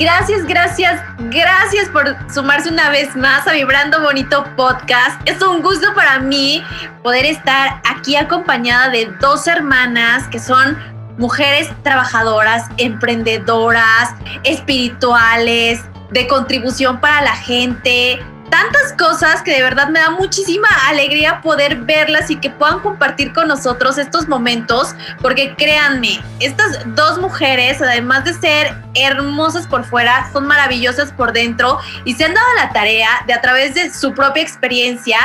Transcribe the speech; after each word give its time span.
Gracias, 0.00 0.46
gracias, 0.46 0.98
gracias 1.18 1.90
por 1.90 2.16
sumarse 2.32 2.70
una 2.70 2.88
vez 2.88 3.14
más 3.16 3.46
a 3.46 3.52
Vibrando 3.52 4.00
Bonito 4.00 4.46
Podcast. 4.56 5.20
Es 5.28 5.42
un 5.42 5.60
gusto 5.60 5.92
para 5.94 6.18
mí 6.20 6.64
poder 7.02 7.26
estar 7.26 7.82
aquí 7.84 8.16
acompañada 8.16 8.88
de 8.88 9.12
dos 9.20 9.46
hermanas 9.46 10.26
que 10.28 10.38
son 10.38 10.78
mujeres 11.18 11.68
trabajadoras, 11.82 12.64
emprendedoras, 12.78 14.14
espirituales, 14.42 15.82
de 16.12 16.26
contribución 16.26 16.98
para 16.98 17.20
la 17.20 17.36
gente, 17.36 18.20
tantas 18.60 18.92
cosas 18.92 19.42
que 19.42 19.52
de 19.52 19.62
verdad 19.62 19.88
me 19.88 20.00
da 20.00 20.10
muchísima 20.10 20.68
alegría 20.86 21.40
poder 21.40 21.76
verlas 21.76 22.30
y 22.30 22.36
que 22.36 22.50
puedan 22.50 22.80
compartir 22.80 23.32
con 23.32 23.48
nosotros 23.48 23.96
estos 23.96 24.28
momentos, 24.28 24.94
porque 25.22 25.54
créanme, 25.56 26.20
estas 26.40 26.80
dos 26.94 27.18
mujeres, 27.18 27.80
además 27.80 28.24
de 28.24 28.34
ser 28.34 28.76
hermosas 28.94 29.66
por 29.66 29.84
fuera, 29.84 30.30
son 30.32 30.46
maravillosas 30.46 31.10
por 31.12 31.32
dentro 31.32 31.78
y 32.04 32.14
se 32.14 32.24
han 32.24 32.34
dado 32.34 32.46
la 32.56 32.70
tarea 32.72 33.08
de 33.26 33.32
a 33.32 33.40
través 33.40 33.74
de 33.74 33.92
su 33.92 34.12
propia 34.12 34.42
experiencia 34.42 35.16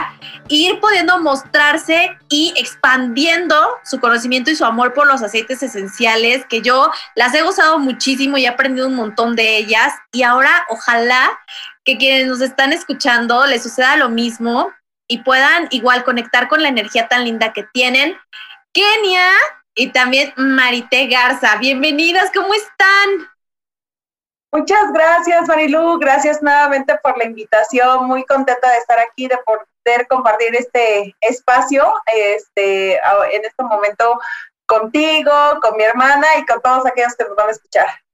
ir 0.48 0.80
pudiendo 0.80 1.20
mostrarse 1.20 2.18
y 2.30 2.54
expandiendo 2.56 3.56
su 3.84 4.00
conocimiento 4.00 4.52
y 4.52 4.56
su 4.56 4.64
amor 4.64 4.94
por 4.94 5.08
los 5.08 5.22
aceites 5.22 5.62
esenciales, 5.64 6.46
que 6.46 6.62
yo 6.62 6.92
las 7.16 7.34
he 7.34 7.42
gozado 7.42 7.80
muchísimo 7.80 8.38
y 8.38 8.46
he 8.46 8.48
aprendido 8.48 8.88
un 8.88 8.96
montón 8.96 9.36
de 9.36 9.58
ellas. 9.58 9.94
Y 10.12 10.24
ahora 10.24 10.66
ojalá 10.70 11.40
que 11.86 11.98
quienes 11.98 12.28
nos 12.28 12.42
están 12.42 12.74
escuchando 12.74 13.46
les 13.46 13.64
suceda 13.64 13.96
lo 13.96 14.10
mismo 14.10 14.74
y 15.08 15.20
puedan 15.20 15.68
igual 15.70 16.04
conectar 16.04 16.48
con 16.48 16.64
la 16.64 16.70
energía 16.70 17.08
tan 17.08 17.24
linda 17.24 17.54
que 17.54 17.64
tienen. 17.72 18.18
Kenia 18.74 19.30
y 19.76 19.92
también 19.92 20.34
Marité 20.36 21.08
Garza, 21.08 21.56
bienvenidas, 21.58 22.32
¿cómo 22.34 22.54
están? 22.54 23.30
Muchas 24.52 24.92
gracias, 24.94 25.48
Marilu. 25.48 26.00
Gracias 26.00 26.42
nuevamente 26.42 26.98
por 27.04 27.18
la 27.18 27.26
invitación. 27.26 28.06
Muy 28.06 28.24
contenta 28.26 28.72
de 28.72 28.78
estar 28.78 28.98
aquí, 29.00 29.28
de 29.28 29.38
poder 29.46 30.08
compartir 30.08 30.56
este 30.56 31.14
espacio 31.20 31.94
este, 32.08 32.94
en 32.96 33.46
este 33.46 33.64
momento 33.64 34.18
contigo, 34.66 35.32
con 35.62 35.76
mi 35.76 35.84
hermana 35.84 36.26
y 36.40 36.46
con 36.46 36.62
todos 36.62 36.86
aquellos 36.86 37.16
que 37.16 37.26
nos 37.26 37.36
van 37.36 37.50
a 37.50 37.52
escuchar. 37.52 38.05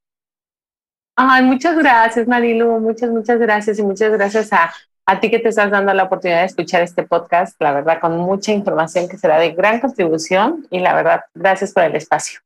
Muchas 1.44 1.78
gracias, 1.78 2.28
Marilu, 2.28 2.80
muchas, 2.80 3.10
muchas 3.10 3.40
gracias 3.40 3.80
y 3.80 3.84
muchas 3.84 4.12
gracias 4.12 4.52
a, 4.54 4.74
a 5.06 5.20
ti 5.20 5.30
que 5.30 5.40
te 5.40 5.50
estás 5.50 5.72
dando 5.72 5.94
la 5.94 6.04
oportunidad 6.04 6.40
de 6.40 6.46
escuchar 6.46 6.82
este 6.82 7.04
podcast, 7.04 7.56
la 7.62 7.72
verdad, 7.74 8.00
con 8.00 8.18
mucha 8.18 8.52
información 8.52 9.08
que 9.08 9.18
será 9.18 9.38
de 9.40 9.52
gran 9.52 9.80
contribución 9.80 10.68
y 10.70 10.80
la 10.80 10.94
verdad, 10.94 11.22
gracias 11.34 11.74
por 11.74 11.84
el 11.84 11.96
espacio. 11.96 12.40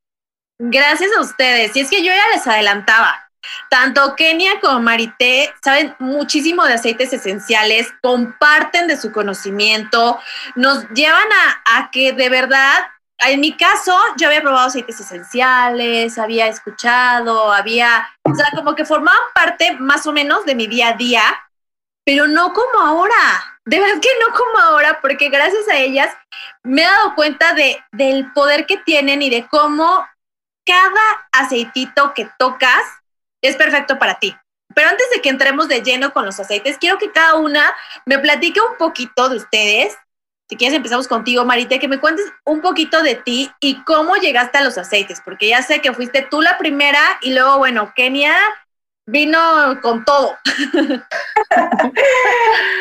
Gracias 0.57 1.11
a 1.17 1.21
ustedes. 1.21 1.75
Y 1.75 1.81
es 1.81 1.89
que 1.89 2.03
yo 2.03 2.13
ya 2.13 2.27
les 2.33 2.47
adelantaba, 2.47 3.29
tanto 3.69 4.15
Kenia 4.15 4.59
como 4.61 4.79
Marité 4.79 5.53
saben 5.63 5.95
muchísimo 5.99 6.63
de 6.65 6.73
aceites 6.73 7.13
esenciales, 7.13 7.87
comparten 8.01 8.87
de 8.87 8.97
su 8.97 9.11
conocimiento, 9.11 10.19
nos 10.55 10.89
llevan 10.89 11.27
a, 11.31 11.77
a 11.77 11.91
que 11.91 12.13
de 12.13 12.29
verdad 12.29 12.83
en 13.19 13.39
mi 13.39 13.55
caso, 13.55 13.97
yo 14.17 14.27
había 14.27 14.41
probado 14.41 14.67
aceites 14.67 14.99
esenciales, 14.99 16.17
había 16.17 16.47
escuchado, 16.47 17.51
había, 17.51 18.07
o 18.23 18.35
sea, 18.35 18.47
como 18.53 18.75
que 18.75 18.85
formaban 18.85 19.21
parte 19.33 19.73
más 19.79 20.05
o 20.05 20.11
menos 20.11 20.45
de 20.45 20.55
mi 20.55 20.67
día 20.67 20.89
a 20.89 20.93
día, 20.93 21.23
pero 22.05 22.27
no 22.27 22.53
como 22.53 22.79
ahora. 22.79 23.15
De 23.65 23.79
verdad 23.79 23.99
que 23.99 24.09
no 24.19 24.33
como 24.35 24.59
ahora, 24.59 24.99
porque 25.01 25.29
gracias 25.29 25.67
a 25.69 25.77
ellas 25.77 26.15
me 26.61 26.83
he 26.83 26.85
dado 26.85 27.15
cuenta 27.15 27.53
de, 27.53 27.83
del 27.91 28.31
poder 28.33 28.65
que 28.65 28.77
tienen 28.77 29.21
y 29.21 29.29
de 29.29 29.47
cómo 29.47 30.05
cada 30.65 31.27
aceitito 31.31 32.13
que 32.13 32.29
tocas 32.37 32.83
es 33.41 33.55
perfecto 33.55 33.97
para 33.97 34.19
ti. 34.19 34.35
Pero 34.73 34.89
antes 34.89 35.07
de 35.13 35.21
que 35.21 35.29
entremos 35.29 35.67
de 35.67 35.81
lleno 35.81 36.11
con 36.11 36.25
los 36.25 36.39
aceites, 36.39 36.77
quiero 36.77 36.97
que 36.97 37.11
cada 37.11 37.35
una 37.35 37.73
me 38.05 38.19
platique 38.19 38.59
un 38.59 38.77
poquito 38.77 39.29
de 39.29 39.37
ustedes, 39.37 39.97
si 40.47 40.57
quieres 40.57 40.77
empezamos 40.77 41.07
contigo, 41.07 41.43
Marita, 41.43 41.79
que 41.79 41.87
me 41.87 41.99
cuentes 41.99 42.25
un 42.43 42.61
poquito 42.61 43.01
de 43.01 43.15
ti 43.15 43.51
y 43.59 43.83
cómo 43.83 44.15
llegaste 44.15 44.59
a 44.59 44.63
los 44.63 44.77
aceites, 44.77 45.21
porque 45.23 45.49
ya 45.49 45.61
sé 45.63 45.81
que 45.81 45.93
fuiste 45.93 46.27
tú 46.29 46.41
la 46.41 46.57
primera 46.57 47.17
y 47.21 47.33
luego, 47.33 47.57
bueno, 47.57 47.93
Kenia 47.95 48.35
vino 49.07 49.39
con 49.81 50.05
todo. 50.05 50.37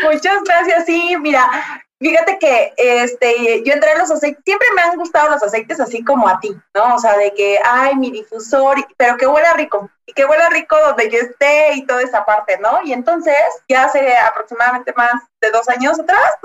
Muchas 0.02 0.42
gracias, 0.44 0.84
sí, 0.86 1.16
mira, 1.20 1.83
Fíjate 2.00 2.38
que 2.38 2.74
este, 2.76 3.62
yo 3.64 3.72
entré 3.72 3.92
en 3.92 3.98
los 3.98 4.10
aceites, 4.10 4.42
siempre 4.44 4.66
me 4.74 4.82
han 4.82 4.96
gustado 4.96 5.30
los 5.30 5.42
aceites 5.42 5.80
así 5.80 6.04
como 6.04 6.28
a 6.28 6.40
ti, 6.40 6.50
¿no? 6.74 6.96
O 6.96 6.98
sea, 6.98 7.16
de 7.16 7.32
que, 7.34 7.58
ay, 7.64 7.94
mi 7.96 8.10
difusor, 8.10 8.84
pero 8.96 9.16
que 9.16 9.26
huela 9.26 9.54
rico, 9.54 9.88
y 10.06 10.12
que 10.12 10.24
huela 10.24 10.50
rico 10.50 10.76
donde 10.84 11.08
yo 11.08 11.18
esté 11.18 11.74
y 11.74 11.86
toda 11.86 12.02
esa 12.02 12.24
parte, 12.24 12.58
¿no? 12.58 12.82
Y 12.84 12.92
entonces, 12.92 13.36
ya 13.68 13.84
hace 13.84 14.16
aproximadamente 14.18 14.92
más 14.96 15.12
de 15.40 15.50
dos 15.50 15.68
años 15.68 15.98
atrás, 15.98 16.36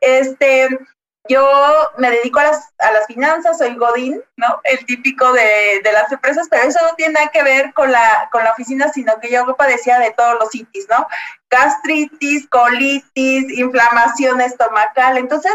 este, 0.00 0.68
yo 1.28 1.46
me 1.98 2.10
dedico 2.10 2.38
a 2.40 2.44
las, 2.44 2.72
a 2.78 2.92
las 2.92 3.06
finanzas, 3.06 3.58
soy 3.58 3.74
Godín, 3.76 4.22
¿no? 4.36 4.60
El 4.64 4.84
típico 4.86 5.32
de, 5.32 5.80
de, 5.82 5.92
las 5.92 6.10
empresas, 6.10 6.46
pero 6.50 6.64
eso 6.64 6.78
no 6.82 6.94
tiene 6.96 7.14
nada 7.14 7.28
que 7.28 7.42
ver 7.42 7.72
con 7.74 7.90
la, 7.92 8.28
con 8.32 8.44
la 8.44 8.52
oficina, 8.52 8.88
sino 8.92 9.18
que 9.20 9.30
yo 9.30 9.56
padecía 9.56 9.98
de 9.98 10.12
todos 10.12 10.38
los 10.40 10.54
itis, 10.54 10.86
¿no? 10.88 11.06
Gastritis, 11.50 12.48
colitis, 12.48 13.58
inflamación 13.58 14.40
estomacal. 14.40 15.18
Entonces, 15.18 15.52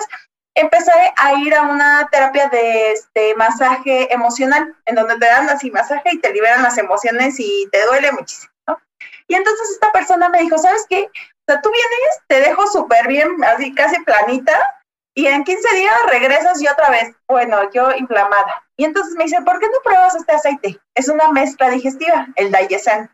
empecé 0.56 0.92
a 1.18 1.34
ir 1.34 1.54
a 1.56 1.64
una 1.64 2.08
terapia 2.12 2.50
de 2.50 2.92
este 2.92 3.36
masaje 3.36 4.14
emocional, 4.14 4.76
en 4.86 4.96
donde 4.96 5.18
te 5.18 5.26
dan 5.26 5.50
así 5.50 5.72
masaje 5.72 6.10
y 6.12 6.20
te 6.20 6.34
liberan 6.34 6.64
las 6.64 6.78
emociones 6.78 7.40
y 7.40 7.68
te 7.72 7.86
duele 7.86 8.12
muchísimo, 8.12 8.52
¿no? 8.68 8.80
Y 9.28 9.36
entonces 9.36 9.70
esta 9.72 9.92
persona 9.92 10.30
me 10.30 10.42
dijo, 10.42 10.58
¿sabes 10.58 10.86
qué? 10.90 11.04
O 11.04 11.52
sea, 11.52 11.62
tú 11.62 11.70
vienes, 11.72 12.20
te 12.28 12.42
dejo 12.42 12.68
súper 12.68 13.08
bien, 13.08 13.44
así 13.44 13.74
casi 13.74 14.00
planita, 14.04 14.81
y 15.14 15.28
en 15.28 15.44
15 15.44 15.76
días 15.76 15.96
regresas 16.08 16.62
y 16.62 16.68
otra 16.68 16.90
vez, 16.90 17.14
bueno, 17.28 17.70
yo 17.72 17.92
inflamada. 17.92 18.64
Y 18.78 18.86
entonces 18.86 19.14
me 19.16 19.26
dice, 19.26 19.42
¿por 19.42 19.60
qué 19.60 19.68
no 19.68 19.82
pruebas 19.84 20.16
este 20.16 20.32
aceite? 20.32 20.80
Es 20.96 21.10
una 21.10 21.32
mezcla 21.32 21.70
digestiva, 21.70 22.28
el 22.36 22.52
Dayesan. 22.52 23.12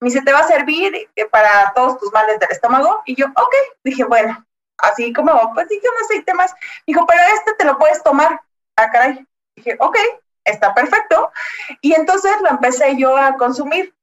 Me 0.00 0.08
dice, 0.08 0.22
¿te 0.22 0.32
va 0.32 0.40
a 0.40 0.46
servir 0.46 1.08
eh, 1.16 1.24
para 1.26 1.72
todos 1.74 1.98
tus 1.98 2.12
males 2.12 2.38
del 2.38 2.50
estómago? 2.50 3.02
Y 3.06 3.14
yo, 3.14 3.26
ok. 3.26 3.54
Dije, 3.82 4.04
bueno, 4.04 4.44
así 4.78 5.12
como, 5.12 5.54
pues 5.54 5.68
dije 5.68 5.86
un 5.88 6.04
aceite 6.04 6.34
más. 6.34 6.54
Dijo, 6.86 7.06
pero 7.06 7.22
este 7.34 7.54
te 7.54 7.64
lo 7.64 7.78
puedes 7.78 8.02
tomar. 8.02 8.40
Ah, 8.76 8.90
caray. 8.90 9.26
Dije, 9.56 9.76
ok, 9.78 9.96
está 10.44 10.74
perfecto. 10.74 11.32
Y 11.80 11.94
entonces 11.94 12.32
lo 12.42 12.50
empecé 12.50 12.96
yo 12.96 13.16
a 13.16 13.36
consumir 13.36 13.94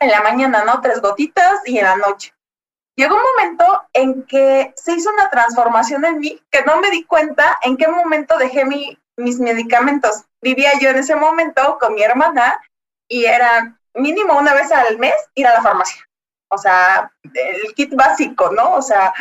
en 0.00 0.10
la 0.10 0.22
mañana, 0.22 0.64
¿no? 0.64 0.80
Tres 0.80 1.00
gotitas 1.02 1.60
y 1.66 1.78
en 1.78 1.84
la 1.84 1.96
noche 1.96 2.34
llegó 2.96 3.16
un 3.16 3.22
momento 3.36 3.82
en 3.92 4.22
que 4.24 4.72
se 4.76 4.92
hizo 4.92 5.10
una 5.10 5.30
transformación 5.30 6.04
en 6.04 6.18
mí 6.18 6.40
que 6.50 6.62
no 6.62 6.78
me 6.80 6.90
di 6.90 7.04
cuenta 7.04 7.58
en 7.62 7.76
qué 7.76 7.88
momento 7.88 8.38
dejé 8.38 8.64
mi, 8.64 8.98
mis 9.16 9.38
medicamentos. 9.38 10.24
Vivía 10.40 10.72
yo 10.80 10.90
en 10.90 10.96
ese 10.96 11.16
momento 11.16 11.78
con 11.80 11.94
mi 11.94 12.02
hermana 12.02 12.60
y 13.08 13.24
era 13.24 13.76
mínimo 13.94 14.38
una 14.38 14.54
vez 14.54 14.70
al 14.72 14.98
mes 14.98 15.14
ir 15.34 15.46
a 15.46 15.54
la 15.54 15.62
farmacia. 15.62 16.02
O 16.48 16.58
sea, 16.58 17.10
el 17.22 17.74
kit 17.74 17.94
básico, 17.94 18.50
¿no? 18.50 18.74
O 18.74 18.82
sea, 18.82 19.12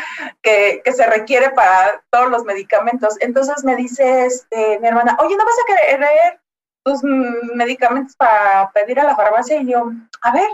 que, 0.41 0.81
que 0.83 0.91
se 0.91 1.05
requiere 1.07 1.49
para 1.51 2.03
todos 2.11 2.29
los 2.29 2.43
medicamentos. 2.43 3.15
Entonces 3.21 3.63
me 3.63 3.75
dice 3.75 4.25
este, 4.25 4.79
mi 4.79 4.87
hermana, 4.87 5.17
oye, 5.19 5.35
¿no 5.35 5.43
vas 5.43 5.55
a 5.55 5.65
querer 5.65 6.39
tus 6.85 7.01
medicamentos 7.03 8.15
para 8.15 8.69
pedir 8.71 8.99
a 8.99 9.05
la 9.05 9.15
farmacia? 9.15 9.57
Y 9.57 9.71
yo, 9.71 9.91
a 10.21 10.31
ver, 10.31 10.47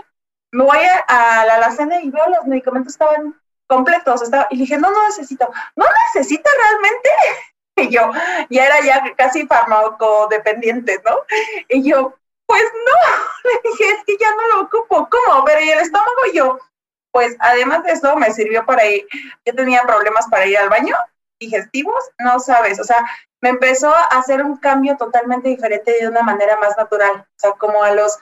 me 0.52 0.64
voy 0.64 0.78
a, 1.06 1.44
la 1.46 1.54
alacena 1.56 2.00
y 2.00 2.10
veo 2.10 2.28
los 2.28 2.46
medicamentos 2.46 2.92
estaban 2.92 3.40
completos. 3.66 4.22
Estaba, 4.22 4.46
y 4.50 4.58
dije, 4.58 4.78
no, 4.78 4.90
no 4.90 5.08
necesito. 5.08 5.50
¿No 5.76 5.84
necesita 6.14 6.50
realmente? 6.58 7.10
Y 7.76 7.88
yo, 7.88 8.10
ya 8.50 8.66
era 8.66 8.80
ya 8.82 9.14
casi 9.16 9.46
farmacodependiente, 9.46 11.00
¿no? 11.02 11.16
Y 11.68 11.88
yo, 11.88 12.14
pues 12.44 12.62
no. 12.62 13.24
Le 13.44 13.70
dije, 13.70 13.92
es 13.92 14.04
que 14.04 14.18
ya 14.20 14.28
no 14.34 14.48
lo 14.48 14.62
ocupo. 14.66 15.08
¿Cómo? 15.08 15.44
Pero 15.46 15.60
¿y 15.62 15.70
el 15.70 15.78
estómago? 15.78 16.26
Y 16.30 16.36
yo, 16.36 16.58
pues 17.10 17.36
además 17.38 17.82
de 17.84 17.92
eso 17.92 18.16
me 18.16 18.32
sirvió 18.32 18.66
para 18.66 18.84
ir, 18.84 19.06
yo 19.46 19.54
tenía 19.54 19.82
problemas 19.82 20.26
para 20.28 20.46
ir 20.46 20.58
al 20.58 20.68
baño 20.68 20.94
digestivos, 21.40 22.10
no 22.18 22.38
sabes, 22.38 22.78
o 22.78 22.84
sea, 22.84 23.04
me 23.40 23.48
empezó 23.48 23.88
a 23.88 24.04
hacer 24.04 24.44
un 24.44 24.58
cambio 24.58 24.96
totalmente 24.96 25.48
diferente 25.48 25.96
de 25.98 26.06
una 26.06 26.22
manera 26.22 26.58
más 26.58 26.76
natural, 26.76 27.12
o 27.12 27.38
sea, 27.38 27.52
como 27.52 27.82
a 27.82 27.92
los, 27.92 28.18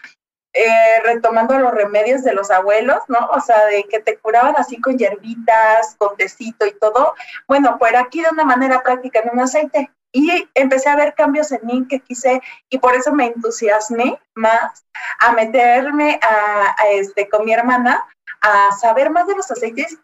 eh, 0.58 1.00
retomando 1.04 1.56
los 1.58 1.72
remedios 1.72 2.24
de 2.24 2.34
los 2.34 2.50
abuelos, 2.50 2.98
¿no? 3.06 3.18
O 3.32 3.40
sea, 3.40 3.66
de 3.66 3.84
que 3.84 4.00
te 4.00 4.18
curaban 4.18 4.54
así 4.56 4.80
con 4.80 4.98
hierbitas, 4.98 5.94
con 5.98 6.16
tecito 6.16 6.66
y 6.66 6.72
todo. 6.72 7.14
Bueno, 7.46 7.76
pues 7.78 7.94
aquí 7.94 8.22
de 8.22 8.30
una 8.30 8.44
manera 8.44 8.82
práctica 8.82 9.20
en 9.20 9.30
un 9.32 9.40
aceite. 9.40 9.90
Y 10.12 10.48
empecé 10.54 10.88
a 10.88 10.96
ver 10.96 11.14
cambios 11.14 11.52
en 11.52 11.60
mí 11.64 11.86
que 11.88 12.00
quise, 12.00 12.42
y 12.70 12.78
por 12.78 12.94
eso 12.94 13.12
me 13.12 13.26
entusiasmé 13.26 14.18
más 14.34 14.84
a 15.20 15.32
meterme 15.32 16.18
a, 16.22 16.74
a 16.76 16.88
este, 16.88 17.28
con 17.28 17.44
mi 17.44 17.52
hermana 17.52 18.04
a 18.40 18.72
saber 18.72 19.10
más 19.10 19.26
de 19.26 19.36
los 19.36 19.50
aceites 19.50 19.98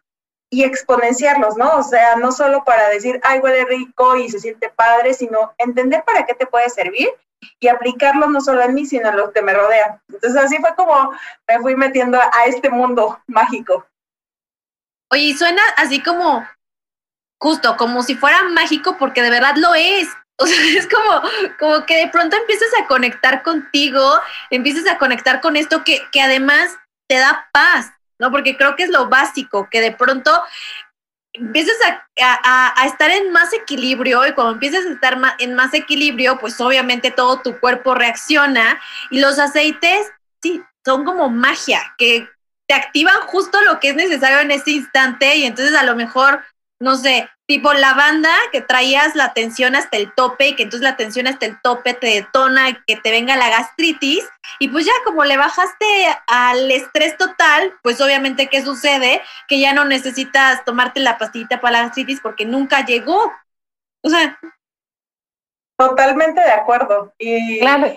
y 0.51 0.63
exponenciarlos, 0.63 1.57
¿no? 1.57 1.79
O 1.79 1.83
sea, 1.83 2.15
no 2.17 2.31
solo 2.31 2.63
para 2.65 2.91
decir, 2.91 3.19
ay, 3.25 3.41
huele 3.41 3.65
rico 3.65 4.17
y 4.17 4.29
se 4.29 4.39
siente 4.39 4.69
padre, 4.69 5.15
sino 5.15 5.53
entender 5.59 6.05
para 6.05 6.27
qué 6.27 6.35
te 6.35 6.47
puede 6.47 6.71
servir 6.71 7.09
y 7.61 7.69
aplicarlo 7.69 8.29
no 8.29 8.41
solo 8.41 8.63
en 8.63 8.75
mí, 8.75 8.87
sino 8.87 9.09
en 9.09 9.17
los 9.17 9.31
que 9.33 9.43
me 9.43 9.55
rodean. 9.55 10.01
Entonces 10.25 10.43
así 10.43 10.57
fue 10.59 10.75
como 10.75 11.13
me 11.49 11.59
fui 11.61 11.77
metiendo 11.77 12.19
a 12.19 12.47
este 12.47 12.71
mundo 12.71 13.21
mágico. 13.27 13.87
Oye, 15.11 15.37
suena 15.37 15.63
así 15.77 16.03
como, 16.03 16.49
justo, 17.39 17.77
como 17.77 18.03
si 18.03 18.15
fuera 18.15 18.43
mágico, 18.45 18.97
porque 18.97 19.23
de 19.23 19.31
verdad 19.31 19.57
lo 19.57 19.75
es. 19.75 20.09
O 20.37 20.47
sea, 20.49 20.59
es 20.77 20.89
como, 20.89 21.23
como 21.61 21.87
que 21.87 21.97
de 21.97 22.09
pronto 22.09 22.37
empiezas 22.37 22.71
a 22.83 22.89
conectar 22.89 23.45
contigo, 23.45 24.21
empiezas 24.51 24.85
a 24.89 24.99
conectar 24.99 25.41
con 25.41 25.55
esto 25.55 25.85
que, 25.85 26.01
que 26.11 26.21
además 26.21 26.77
te 27.09 27.19
da 27.19 27.49
paz. 27.53 27.93
¿no? 28.19 28.31
Porque 28.31 28.57
creo 28.57 28.75
que 28.75 28.85
es 28.85 28.91
lo 28.91 29.09
básico, 29.09 29.69
que 29.71 29.81
de 29.81 29.93
pronto 29.93 30.43
empiezas 31.35 31.77
a, 32.21 32.87
estar 32.87 33.11
en 33.11 33.31
más 33.33 33.53
equilibrio 33.53 34.27
y 34.27 34.33
cuando 34.33 34.55
empiezas 34.55 34.87
a 34.87 34.91
estar 34.91 35.19
en 35.39 35.55
más 35.55 35.75
equilibrio, 35.75 36.39
pues 36.39 36.61
obviamente 36.61 37.11
todo 37.11 37.41
tu 37.41 37.59
cuerpo 37.59 37.95
reacciona 37.95 38.81
y 39.11 39.21
los 39.21 39.39
aceites, 39.39 40.11
sí, 40.41 40.63
son 40.85 41.05
como 41.05 41.29
magia, 41.29 41.95
que 41.99 42.29
te 42.69 42.75
activan 42.75 43.21
justo 43.27 43.61
lo 43.63 43.81
que 43.81 43.91
es 43.91 43.97
necesario 43.97 44.41
en 44.41 44.53
ese 44.53 44.71
instante 44.71 45.37
y 45.37 45.45
entonces 45.45 45.75
a 45.75 45.83
lo 45.83 45.97
mejor, 45.97 46.43
no 46.81 46.97
sé, 46.97 47.29
tipo 47.47 47.75
lavanda, 47.75 48.33
que 48.53 48.63
traías 48.63 49.15
la 49.15 49.35
tensión 49.35 49.77
hasta 49.77 49.97
el 49.97 50.13
tope 50.15 50.49
y 50.49 50.57
que 50.57 50.63
entonces 50.63 50.89
la 50.89 50.97
tensión 50.97 51.27
hasta 51.27 51.47
el 51.47 51.61
tope 51.61 51.93
te 51.93 52.07
detona 52.07 52.83
que 52.87 52.97
te 52.97 53.11
venga 53.11 53.37
la 53.37 53.51
gastritis 53.51 54.27
y 54.59 54.69
pues 54.69 54.87
ya 54.87 54.93
como 55.05 55.25
le 55.25 55.37
bajaste 55.37 55.87
al 56.27 56.71
estrés 56.71 57.17
total, 57.19 57.75
pues 57.83 58.01
obviamente 58.01 58.49
¿qué 58.49 58.63
sucede? 58.63 59.21
Que 59.47 59.61
ya 59.61 59.75
no 59.75 59.85
necesitas 59.85 60.65
tomarte 60.65 61.01
la 61.01 61.19
pastillita 61.19 61.61
para 61.61 61.73
la 61.73 61.83
gastritis 61.85 62.21
porque 62.21 62.47
nunca 62.47 62.85
llegó. 62.85 63.31
O 64.03 64.09
sea... 64.09 64.39
Totalmente 65.77 66.41
de 66.41 66.53
acuerdo. 66.53 67.13
Y... 67.19 67.61
Claro. 67.61 67.95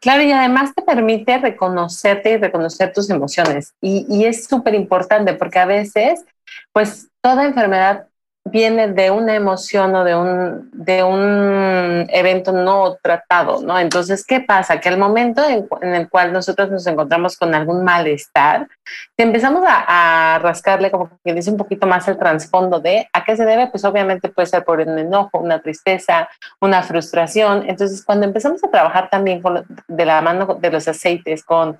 Claro, 0.00 0.22
y 0.22 0.32
además 0.32 0.74
te 0.74 0.82
permite 0.82 1.38
reconocerte 1.38 2.32
y 2.32 2.36
reconocer 2.36 2.92
tus 2.92 3.08
emociones. 3.08 3.74
Y, 3.80 4.04
y 4.08 4.26
es 4.26 4.44
súper 4.46 4.74
importante 4.74 5.34
porque 5.34 5.60
a 5.60 5.66
veces, 5.66 6.24
pues 6.72 7.08
toda 7.22 7.44
enfermedad 7.44 8.08
viene 8.46 8.88
de 8.88 9.10
una 9.10 9.34
emoción 9.34 9.94
o 9.96 10.04
de 10.04 10.14
un, 10.14 10.70
de 10.72 11.02
un 11.02 12.06
evento 12.10 12.52
no 12.52 12.96
tratado, 13.02 13.62
¿no? 13.62 13.78
Entonces, 13.78 14.24
¿qué 14.24 14.40
pasa? 14.40 14.80
Que 14.80 14.90
al 14.90 14.98
momento 14.98 15.42
en, 15.48 15.94
el 15.94 16.08
cual 16.10 16.32
nosotros 16.32 16.70
nos 16.70 16.86
encontramos 16.86 17.38
con 17.38 17.54
algún 17.54 17.82
malestar, 17.82 18.68
empezamos 19.16 19.64
a, 19.66 20.38
rascarle 20.42 20.90
como 20.90 21.10
que 21.24 21.32
dice 21.32 21.50
un 21.50 21.56
poquito 21.56 21.86
más 21.86 22.06
el 22.06 22.18
trasfondo 22.18 22.80
de 22.80 23.08
a 23.12 23.24
qué 23.24 23.36
se 23.36 23.46
debe, 23.46 23.68
pues 23.68 23.84
obviamente 23.84 24.28
puede 24.28 24.46
ser 24.46 24.64
por 24.64 24.80
un 24.80 24.98
enojo, 24.98 25.38
una 25.38 25.60
tristeza, 25.60 26.28
una 26.60 26.82
frustración. 26.82 27.64
Entonces, 27.66 28.04
cuando 28.04 28.26
empezamos 28.26 28.62
a 28.62 28.70
trabajar 28.70 29.08
también 29.08 29.42
de 29.88 30.04
la 30.04 30.20
mano 30.20 30.58
de 30.60 30.70
los 30.70 30.86
aceites 30.86 31.44
con 31.44 31.78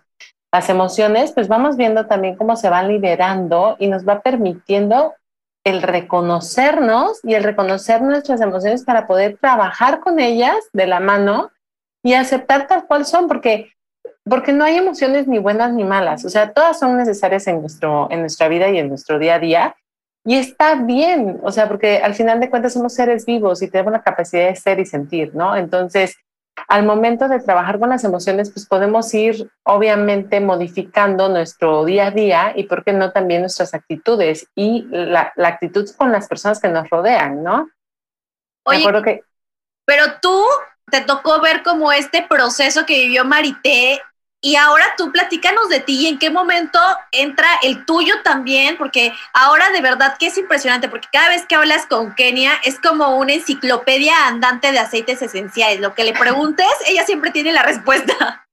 las 0.53 0.69
emociones, 0.71 1.33
pues 1.33 1.49
vamos 1.49 1.77
viendo 1.77 2.07
también 2.07 2.37
cómo 2.37 2.57
se 2.57 2.71
van 2.71 2.89
liberando 2.89 3.77
y 3.79 3.89
nos 3.89 4.09
va 4.09 4.21
permitiendo 4.21 5.15
el 5.65 5.83
reconocernos 5.83 7.21
y 7.25 7.35
el 7.35 7.43
reconocer 7.43 8.03
nuestras 8.03 8.41
emociones 8.41 8.85
para 8.85 9.07
poder 9.07 9.39
trabajar 9.41 10.01
con 10.01 10.21
ellas 10.21 10.57
de 10.73 10.87
la 10.87 11.01
mano 11.01 11.51
y 12.03 12.13
aceptar 12.13 12.67
tal 12.67 12.87
cual 12.87 13.07
son, 13.07 13.29
porque, 13.29 13.73
porque 14.25 14.53
no 14.53 14.65
hay 14.65 14.77
emociones 14.77 15.27
ni 15.27 15.39
buenas 15.39 15.73
ni 15.73 15.83
malas, 15.83 16.25
o 16.27 16.29
sea, 16.29 16.53
todas 16.53 16.79
son 16.79 16.99
necesarias 16.99 17.47
en, 17.47 17.61
nuestro, 17.61 18.09
en 18.11 18.21
nuestra 18.21 18.49
vida 18.49 18.69
y 18.69 18.79
en 18.79 18.89
nuestro 18.89 19.19
día 19.19 19.37
a 19.37 19.39
día. 19.39 19.77
Y 20.27 20.37
está 20.37 20.75
bien, 20.77 21.41
o 21.43 21.53
sea, 21.53 21.69
porque 21.69 21.99
al 21.99 22.15
final 22.15 22.41
de 22.41 22.49
cuentas 22.49 22.73
somos 22.73 22.95
seres 22.95 23.27
vivos 23.27 23.61
y 23.61 23.69
tenemos 23.69 23.93
la 23.93 24.03
capacidad 24.03 24.49
de 24.49 24.57
ser 24.57 24.81
y 24.81 24.87
sentir, 24.87 25.35
¿no? 25.35 25.55
Entonces, 25.55 26.17
al 26.69 26.85
momento 26.85 27.29
de 27.29 27.41
trabajar 27.41 27.79
con 27.79 27.91
las 27.91 28.05
emociones, 28.05 28.51
pues 28.51 28.67
podemos 28.67 29.13
ir 29.15 29.51
obviamente 29.65 30.41
modificando 30.41 31.29
nuestro 31.29 31.85
día 31.85 32.09
a 32.09 32.11
día 32.11 32.53
y, 32.55 32.65
¿por 32.65 32.85
qué 32.85 32.93
no, 32.93 33.13
también 33.13 33.43
nuestras 33.43 33.75
actitudes 33.75 34.49
y 34.55 34.87
la, 34.91 35.33
actitud 35.37 35.89
con 35.97 36.13
las 36.13 36.29
personas 36.29 36.61
que 36.61 36.69
nos 36.69 36.89
rodean, 36.89 37.43
¿no? 37.43 37.69
Oye, 38.65 38.85
que... 39.03 39.23
pero 39.85 40.05
tú 40.23 40.43
te 40.91 41.01
tocó 41.01 41.41
ver 41.41 41.63
como 41.63 41.93
este 41.93 42.23
proceso 42.29 42.87
que 42.87 43.05
vivió 43.05 43.25
Marité 43.25 44.01
y 44.45 44.57
ahora 44.57 44.85
tú 44.99 45.11
platícanos 45.11 45.71
de 45.71 45.81
ti 45.81 46.03
y 46.03 46.07
en 46.07 46.19
qué 46.19 46.29
momento 46.29 46.79
entra 47.13 47.49
el 47.63 47.87
tuyo 47.87 48.13
también, 48.23 48.77
porque 48.77 49.11
ahora 49.33 49.71
de 49.71 49.81
verdad 49.81 50.17
que 50.19 50.27
es 50.27 50.37
impresionante, 50.37 50.91
porque 50.91 51.09
cada 51.11 51.31
vez 51.31 51.47
que 51.47 51.55
hablas 51.55 51.87
con 51.87 52.15
Kenia 52.15 52.53
es 52.63 52.79
como 52.79 53.17
una 53.17 53.33
enciclopedia 53.33 54.27
andante 54.27 54.71
de 54.71 54.79
aceites 54.79 55.23
esenciales. 55.23 55.81
Lo 55.81 55.95
que 55.95 56.05
le 56.05 56.13
preguntes, 56.13 56.67
ella 56.87 57.07
siempre 57.07 57.31
tiene 57.31 57.53
la 57.55 57.63
respuesta. 57.63 58.47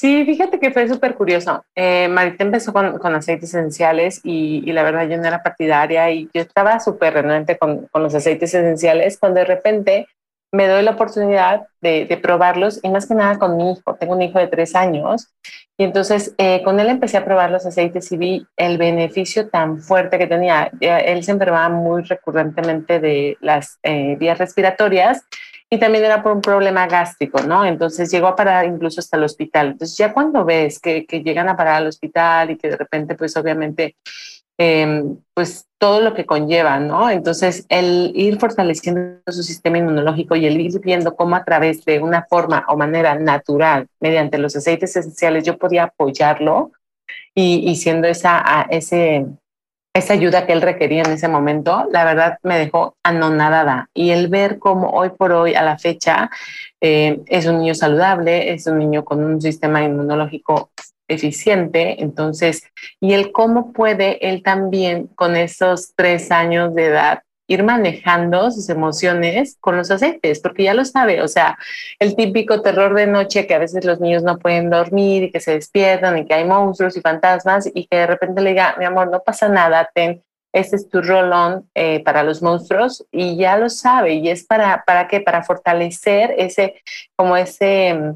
Sí, 0.00 0.24
fíjate 0.24 0.60
que 0.60 0.70
fue 0.70 0.86
súper 0.86 1.16
curioso. 1.16 1.64
Eh, 1.74 2.06
Marita 2.06 2.44
empezó 2.44 2.72
con, 2.72 2.98
con 2.98 3.16
aceites 3.16 3.48
esenciales 3.48 4.20
y, 4.22 4.62
y, 4.64 4.72
la 4.72 4.84
verdad 4.84 5.08
yo 5.08 5.16
no 5.16 5.26
era 5.26 5.42
partidaria 5.42 6.08
y 6.12 6.30
yo 6.32 6.40
estaba 6.40 6.78
súper 6.78 7.14
renuente 7.14 7.58
con, 7.58 7.88
con 7.88 8.04
los 8.04 8.14
aceites 8.14 8.54
esenciales 8.54 9.18
cuando 9.18 9.40
de 9.40 9.46
repente 9.46 10.06
me 10.52 10.66
doy 10.66 10.82
la 10.82 10.92
oportunidad 10.92 11.66
de, 11.80 12.18
probarlos 12.22 12.80
y 12.82 12.88
más 12.88 13.06
que 13.06 13.14
nada 13.14 13.38
con 13.38 13.56
mi 13.56 13.72
hijo. 13.72 13.94
Tengo 13.96 14.14
un 14.14 14.22
hijo 14.22 14.38
de 14.38 14.46
tres 14.46 14.74
años 14.74 15.28
y 15.76 15.84
entonces 15.84 16.34
eh, 16.38 16.62
con 16.64 16.80
él 16.80 16.88
empecé 16.88 17.16
a 17.16 17.24
probar 17.24 17.50
los 17.50 17.66
aceites 17.66 18.10
y 18.12 18.16
vi 18.16 18.46
el 18.56 18.78
beneficio 18.78 19.48
tan 19.48 19.78
fuerte 19.78 20.18
que 20.18 20.26
tenía. 20.26 20.70
Él 20.80 21.22
se 21.22 21.32
enfermaba 21.32 21.68
muy 21.68 22.02
recurrentemente 22.02 22.98
de 22.98 23.36
las 23.40 23.78
eh, 23.82 24.16
vías 24.18 24.38
respiratorias 24.38 25.22
y 25.70 25.78
también 25.78 26.04
era 26.04 26.22
por 26.22 26.32
un 26.32 26.40
problema 26.40 26.86
gástrico, 26.86 27.42
¿no? 27.42 27.64
Entonces 27.64 28.10
llegó 28.10 28.26
a 28.28 28.36
parar 28.36 28.64
incluso 28.64 29.00
hasta 29.00 29.18
el 29.18 29.24
hospital. 29.24 29.68
Entonces 29.68 29.98
ya 29.98 30.14
cuando 30.14 30.44
ves 30.46 30.80
que, 30.80 31.04
que 31.04 31.22
llegan 31.22 31.48
a 31.50 31.56
parar 31.56 31.74
al 31.74 31.88
hospital 31.88 32.50
y 32.52 32.56
que 32.56 32.70
de 32.70 32.76
repente 32.76 33.14
pues 33.14 33.36
obviamente 33.36 33.96
Em, 34.60 35.18
pues 35.34 35.68
todo 35.78 36.00
lo 36.00 36.14
que 36.14 36.26
conlleva, 36.26 36.80
¿no? 36.80 37.10
Entonces, 37.10 37.64
el 37.68 38.10
ir 38.16 38.40
fortaleciendo 38.40 39.20
su 39.28 39.44
sistema 39.44 39.78
inmunológico 39.78 40.34
y 40.34 40.46
el 40.46 40.60
ir 40.60 40.80
viendo 40.80 41.14
cómo 41.14 41.36
a 41.36 41.44
través 41.44 41.84
de 41.84 42.00
una 42.00 42.24
forma 42.28 42.64
o 42.68 42.76
manera 42.76 43.14
natural, 43.14 43.86
mediante 44.00 44.36
los 44.36 44.56
aceites 44.56 44.96
esenciales, 44.96 45.44
yo 45.44 45.56
podía 45.56 45.84
apoyarlo 45.84 46.72
y, 47.36 47.76
siendo 47.76 48.08
esa, 48.08 48.66
ese, 48.68 49.26
esa 49.94 50.14
ayuda 50.14 50.44
que 50.44 50.54
él 50.54 50.62
requería 50.62 51.02
en 51.02 51.12
ese 51.12 51.28
momento, 51.28 51.86
la 51.92 52.04
verdad 52.04 52.38
me 52.42 52.58
dejó 52.58 52.96
anonadada. 53.04 53.88
Y 53.94 54.10
el 54.10 54.26
ver 54.26 54.58
cómo 54.58 54.90
hoy 54.90 55.10
por 55.10 55.30
hoy, 55.30 55.54
a 55.54 55.62
la 55.62 55.78
fecha, 55.78 56.30
eh, 56.80 57.20
es 57.26 57.46
un 57.46 57.60
niño 57.60 57.76
saludable, 57.76 58.52
es 58.52 58.66
un 58.66 58.78
niño 58.78 59.04
con 59.04 59.22
un 59.22 59.40
sistema 59.40 59.84
inmunológico 59.84 60.72
eficiente, 61.08 62.02
entonces, 62.02 62.62
y 63.00 63.14
el 63.14 63.32
cómo 63.32 63.72
puede 63.72 64.28
él 64.28 64.42
también 64.42 65.06
con 65.08 65.36
esos 65.36 65.94
tres 65.96 66.30
años 66.30 66.74
de 66.74 66.86
edad 66.86 67.22
ir 67.48 67.62
manejando 67.64 68.50
sus 68.50 68.68
emociones 68.68 69.56
con 69.60 69.76
los 69.76 69.90
aceites, 69.90 70.38
porque 70.40 70.64
ya 70.64 70.74
lo 70.74 70.84
sabe, 70.84 71.22
o 71.22 71.28
sea, 71.28 71.58
el 71.98 72.14
típico 72.14 72.60
terror 72.60 72.94
de 72.94 73.06
noche 73.06 73.46
que 73.46 73.54
a 73.54 73.58
veces 73.58 73.84
los 73.86 74.00
niños 74.00 74.22
no 74.22 74.38
pueden 74.38 74.68
dormir 74.68 75.24
y 75.24 75.30
que 75.30 75.40
se 75.40 75.52
despiertan 75.52 76.18
y 76.18 76.26
que 76.26 76.34
hay 76.34 76.44
monstruos 76.44 76.96
y 76.96 77.00
fantasmas 77.00 77.68
y 77.74 77.86
que 77.86 77.96
de 77.96 78.06
repente 78.06 78.42
le 78.42 78.50
diga, 78.50 78.76
mi 78.78 78.84
amor, 78.84 79.10
no 79.10 79.20
pasa 79.20 79.48
nada, 79.48 79.90
ten, 79.94 80.22
este 80.52 80.76
es 80.76 80.88
tu 80.90 81.00
rolón 81.00 81.68
eh, 81.74 82.02
para 82.04 82.22
los 82.22 82.42
monstruos 82.42 83.06
y 83.10 83.36
ya 83.36 83.56
lo 83.56 83.70
sabe 83.70 84.14
y 84.14 84.28
es 84.28 84.44
para, 84.44 84.84
¿para 84.86 85.08
qué? 85.08 85.20
Para 85.20 85.42
fortalecer 85.42 86.34
ese, 86.36 86.82
como 87.16 87.36
ese 87.36 88.14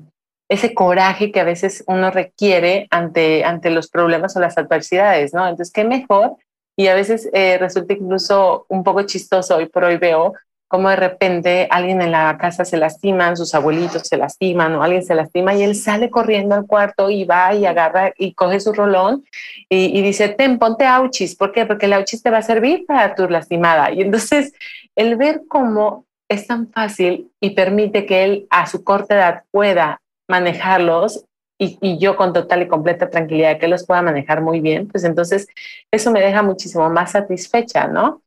ese 0.52 0.74
coraje 0.74 1.32
que 1.32 1.40
a 1.40 1.44
veces 1.44 1.82
uno 1.86 2.10
requiere 2.10 2.86
ante, 2.90 3.42
ante 3.42 3.70
los 3.70 3.88
problemas 3.88 4.36
o 4.36 4.40
las 4.40 4.58
adversidades, 4.58 5.32
¿no? 5.32 5.48
Entonces, 5.48 5.72
qué 5.72 5.82
mejor. 5.82 6.36
Y 6.76 6.88
a 6.88 6.94
veces 6.94 7.28
eh, 7.32 7.56
resulta 7.58 7.94
incluso 7.94 8.66
un 8.68 8.84
poco 8.84 9.02
chistoso, 9.02 9.56
hoy 9.56 9.66
por 9.66 9.84
hoy 9.84 9.96
veo 9.96 10.34
como 10.68 10.88
de 10.88 10.96
repente 10.96 11.68
alguien 11.70 12.00
en 12.00 12.12
la 12.12 12.38
casa 12.38 12.64
se 12.64 12.78
lastima, 12.78 13.36
sus 13.36 13.54
abuelitos 13.54 14.08
se 14.08 14.16
lastiman 14.16 14.74
o 14.74 14.82
alguien 14.82 15.02
se 15.02 15.14
lastima 15.14 15.54
y 15.54 15.62
él 15.62 15.74
sale 15.74 16.08
corriendo 16.08 16.54
al 16.54 16.66
cuarto 16.66 17.10
y 17.10 17.24
va 17.24 17.54
y 17.54 17.66
agarra 17.66 18.12
y 18.16 18.32
coge 18.32 18.58
su 18.58 18.72
rolón 18.72 19.22
y, 19.68 20.00
dice, 20.00 20.30
ten, 20.30 20.58
ponte 20.58 20.86
auchis. 20.86 21.36
¿Por 21.36 21.52
qué? 21.52 21.66
Porque 21.66 21.86
el 21.86 21.92
auchis 21.92 22.22
te 22.22 22.30
va 22.30 22.38
a 22.38 22.42
servir 22.42 22.86
para 22.86 23.14
tu 23.14 23.28
lastimada. 23.28 23.92
Y 23.92 24.00
entonces 24.00 24.54
el 24.96 25.16
ver 25.16 25.42
cómo 25.48 26.06
es 26.28 26.46
tan 26.46 26.70
fácil 26.70 27.30
y 27.38 27.50
permite 27.50 28.06
que 28.06 28.24
él 28.24 28.46
a 28.48 28.66
su 28.66 28.82
corta 28.82 29.14
edad 29.14 29.42
pueda 29.50 30.01
manejarlos 30.32 31.26
y, 31.58 31.98
yo 31.98 32.16
con 32.16 32.32
total 32.32 32.62
y 32.62 32.68
completa 32.68 33.08
tranquilidad 33.08 33.60
que 33.60 33.68
los 33.68 33.86
pueda 33.86 34.02
manejar 34.02 34.40
muy 34.40 34.60
bien, 34.60 34.88
pues 34.88 35.04
entonces 35.04 35.46
eso 35.92 36.10
me 36.10 36.20
deja 36.20 36.42
muchísimo 36.42 36.90
más 36.90 37.12
satisfecha, 37.12 37.86
¿no? 37.86 38.22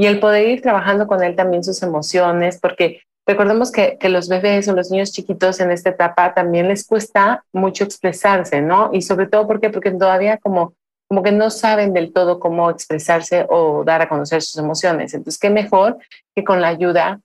y 0.00 0.06
el 0.06 0.18
poder 0.18 0.48
ir 0.48 0.62
trabajando 0.62 1.06
con 1.06 1.22
él 1.22 1.36
también 1.36 1.62
sus 1.62 1.82
emociones, 1.82 2.58
porque 2.58 3.02
recordemos 3.26 3.70
que, 3.70 3.98
que, 4.00 4.08
los 4.08 4.30
bebés 4.30 4.66
o 4.66 4.74
los 4.74 4.90
niños 4.90 5.12
chiquitos 5.12 5.60
en 5.60 5.70
esta 5.70 5.90
etapa 5.90 6.32
también 6.32 6.68
les 6.68 6.86
cuesta 6.86 7.44
mucho 7.52 7.84
expresarse, 7.84 8.62
¿no? 8.62 8.88
Y 8.94 9.02
sobre 9.02 9.26
todo 9.26 9.46
porque, 9.46 9.68
porque 9.68 9.90
todavía 9.90 10.38
como, 10.38 10.72
como 11.06 11.22
que 11.22 11.32
no 11.32 11.50
saben 11.50 11.92
del 11.92 12.14
todo 12.14 12.40
cómo 12.40 12.70
expresarse 12.70 13.44
o 13.50 13.84
dar 13.84 14.00
a 14.00 14.08
conocer 14.08 14.40
sus 14.40 14.56
emociones. 14.56 15.12
Entonces, 15.12 15.38
qué 15.38 15.50
mejor 15.50 15.98
que 16.34 16.44
con 16.44 16.62
la 16.62 16.68
ayuda 16.68 17.20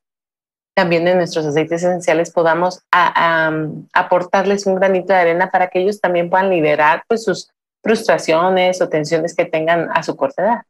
también 0.75 1.05
de 1.05 1.15
nuestros 1.15 1.45
aceites 1.45 1.83
esenciales 1.83 2.31
podamos 2.31 2.81
aportarles 2.91 4.65
un 4.65 4.75
granito 4.75 5.13
de 5.13 5.19
arena 5.19 5.49
para 5.49 5.69
que 5.69 5.79
ellos 5.79 6.01
también 6.01 6.29
puedan 6.29 6.49
liberar 6.49 7.03
pues, 7.07 7.23
sus 7.23 7.49
frustraciones 7.81 8.81
o 8.81 8.89
tensiones 8.89 9.35
que 9.35 9.45
tengan 9.45 9.89
a 9.93 10.03
su 10.03 10.15
corta 10.15 10.43
edad. 10.43 10.61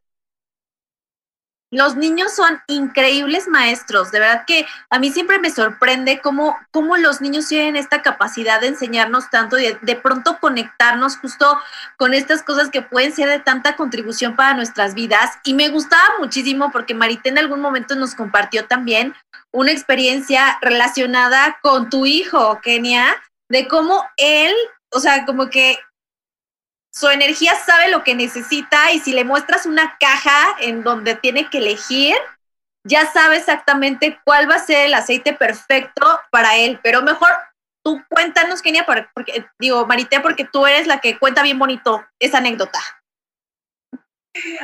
Los 1.72 1.96
niños 1.96 2.34
son 2.34 2.62
increíbles 2.68 3.48
maestros, 3.48 4.12
de 4.12 4.20
verdad 4.20 4.44
que 4.46 4.66
a 4.90 5.00
mí 5.00 5.12
siempre 5.12 5.40
me 5.40 5.50
sorprende 5.50 6.22
cómo, 6.22 6.56
cómo 6.72 6.96
los 6.96 7.22
niños 7.22 7.48
tienen 7.48 7.76
esta 7.76 8.02
capacidad 8.04 8.62
de 8.62 8.68
enseñarnos 8.68 9.30
tanto 9.32 9.58
y 9.60 9.76
de, 9.82 9.96
pronto 9.96 10.38
conectarnos 10.40 11.18
justo 11.18 11.60
con 11.98 12.14
estas 12.14 12.44
cosas 12.44 12.70
que 12.70 12.82
pueden 12.84 13.14
ser 13.14 13.28
de 13.28 13.40
tanta 13.40 13.76
contribución 13.76 14.36
para 14.36 14.54
nuestras 14.54 14.94
vidas. 14.94 15.32
Y 15.44 15.56
me 15.56 15.70
gustaba 15.70 16.06
muchísimo 16.20 16.72
porque 16.72 16.94
Marita 16.94 17.30
en 17.30 17.40
algún 17.40 17.60
momento 17.60 17.96
nos 17.96 18.14
compartió 18.14 18.68
también 18.68 19.14
una 19.56 19.72
experiencia 19.72 20.60
relacionada 20.62 21.60
con 21.62 21.90
tu 21.90 22.06
hijo, 22.06 22.60
Kenia, 22.62 23.16
de 23.50 23.70
cómo 23.70 24.06
él, 24.18 24.54
o 24.92 25.00
sea, 25.00 25.26
como 25.26 25.50
que 25.50 25.80
su 26.92 27.08
energía 27.08 27.56
sabe 27.56 27.90
lo 27.90 28.04
que 28.04 28.16
necesita 28.16 28.92
y 28.92 29.00
si 29.00 29.14
le 29.14 29.24
muestras 29.24 29.66
una 29.66 29.98
caja 29.98 30.58
en 30.60 30.84
donde 30.84 31.16
tiene 31.16 31.50
que 31.50 31.60
elegir, 31.60 32.16
ya 32.84 33.10
sabe 33.12 33.38
exactamente 33.38 34.20
cuál 34.26 34.50
va 34.50 34.56
a 34.56 34.66
ser 34.66 34.88
el 34.88 34.94
aceite 34.94 35.32
perfecto 35.32 36.20
para 36.32 36.58
él. 36.58 36.78
Pero 36.84 37.02
mejor 37.02 37.30
tú 37.82 38.04
cuéntanos, 38.10 38.62
Kenia, 38.62 38.86
porque, 38.86 39.46
digo, 39.58 39.86
Marité, 39.86 40.20
porque 40.20 40.44
tú 40.44 40.68
eres 40.68 40.86
la 40.86 41.00
que 41.00 41.18
cuenta 41.18 41.44
bien 41.44 41.58
bonito 41.58 42.06
esa 42.20 42.40
anécdota. 42.40 42.80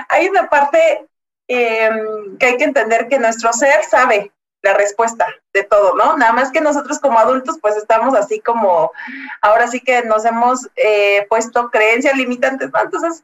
Hay 0.10 0.27
una 0.27 0.50
parte 0.50 1.07
em, 1.48 2.38
que 2.38 2.45
hay 2.45 2.57
que 2.57 2.65
entender 2.65 3.07
que 3.07 3.19
nuestro 3.19 3.53
ser 3.53 3.86
sabe 3.86 4.33
la 4.62 4.74
respuesta 4.74 5.27
de 5.53 5.63
todo, 5.63 5.96
¿no? 5.96 6.18
Nada 6.18 6.34
más 6.34 6.51
que 6.51 6.62
nosotros 6.62 7.00
como 7.00 7.20
adultos 7.20 7.58
pues 7.62 7.75
estamos 7.77 8.15
así 8.15 8.39
como, 8.39 8.91
ahora 9.41 9.68
sí 9.68 9.82
que 9.82 10.03
nos 10.03 10.25
hemos 10.25 10.70
eh, 10.75 11.25
puesto 11.30 11.70
creencias 11.70 12.15
limitantes, 12.15 12.70
¿no? 12.72 12.80
Entonces, 12.80 13.24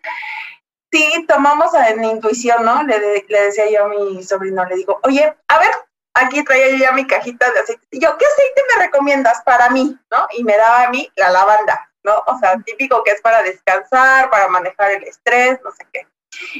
sí, 0.91 1.25
tomamos 1.27 1.73
en 1.73 2.03
intuición, 2.03 2.65
¿no? 2.65 2.83
Le, 2.83 3.25
le, 3.27 3.41
decía 3.41 3.69
yo 3.69 3.85
a 3.85 3.89
mi 3.89 4.23
sobrino, 4.23 4.65
le 4.65 4.75
digo, 4.75 4.99
oye, 5.03 5.35
a 5.47 5.59
ver, 5.59 5.71
aquí 6.15 6.43
traía 6.43 6.69
yo 6.69 6.77
ya 6.77 6.91
mi 6.91 7.05
cajita 7.05 7.51
de 7.51 7.59
aceite. 7.59 7.87
Y 7.91 7.99
yo, 7.99 8.17
¿qué 8.17 8.25
aceite 8.25 8.61
me 8.75 8.85
recomiendas 8.85 9.41
para 9.43 9.69
mí, 9.69 9.97
no? 10.11 10.27
Y 10.31 10.43
me 10.43 10.57
daba 10.57 10.83
a 10.85 10.89
mí 10.89 11.11
la 11.15 11.29
lavanda, 11.29 11.91
¿no? 12.03 12.15
O 12.25 12.37
sea, 12.39 12.57
típico 12.65 13.03
que 13.03 13.11
es 13.11 13.21
para 13.21 13.43
descansar, 13.43 14.29
para 14.29 14.47
manejar 14.47 14.91
el 14.91 15.03
estrés, 15.03 15.59
no 15.63 15.71
sé 15.71 15.85
qué. 15.93 16.07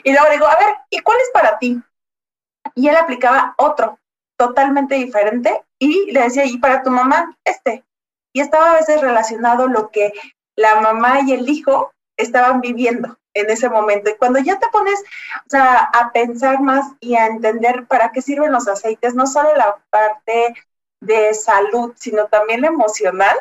Y 0.03 0.11
luego 0.11 0.29
digo, 0.29 0.47
a 0.47 0.55
ver, 0.55 0.75
¿y 0.89 0.99
cuál 0.99 1.17
es 1.19 1.29
para 1.33 1.57
ti? 1.57 1.81
Y 2.75 2.87
él 2.87 2.95
aplicaba 2.95 3.55
otro, 3.57 3.99
totalmente 4.37 4.95
diferente 4.95 5.63
y 5.79 6.11
le 6.11 6.21
decía, 6.21 6.45
¿y 6.45 6.57
para 6.57 6.83
tu 6.83 6.91
mamá? 6.91 7.35
Este. 7.43 7.83
Y 8.33 8.41
estaba 8.41 8.71
a 8.71 8.75
veces 8.75 9.01
relacionado 9.01 9.67
lo 9.67 9.89
que 9.89 10.13
la 10.55 10.81
mamá 10.81 11.21
y 11.21 11.33
el 11.33 11.49
hijo 11.49 11.91
estaban 12.17 12.61
viviendo 12.61 13.17
en 13.33 13.49
ese 13.49 13.69
momento. 13.69 14.09
Y 14.09 14.15
cuando 14.15 14.39
ya 14.39 14.59
te 14.59 14.67
pones 14.67 15.03
a 15.53 16.11
pensar 16.13 16.61
más 16.61 16.85
y 16.99 17.15
a 17.15 17.27
entender 17.27 17.85
para 17.87 18.11
qué 18.11 18.21
sirven 18.21 18.51
los 18.51 18.67
aceites, 18.67 19.15
no 19.15 19.27
solo 19.27 19.55
la 19.55 19.77
parte 19.89 20.55
de 21.01 21.33
salud, 21.33 21.93
sino 21.95 22.25
también 22.27 22.65
emocional, 22.65 23.37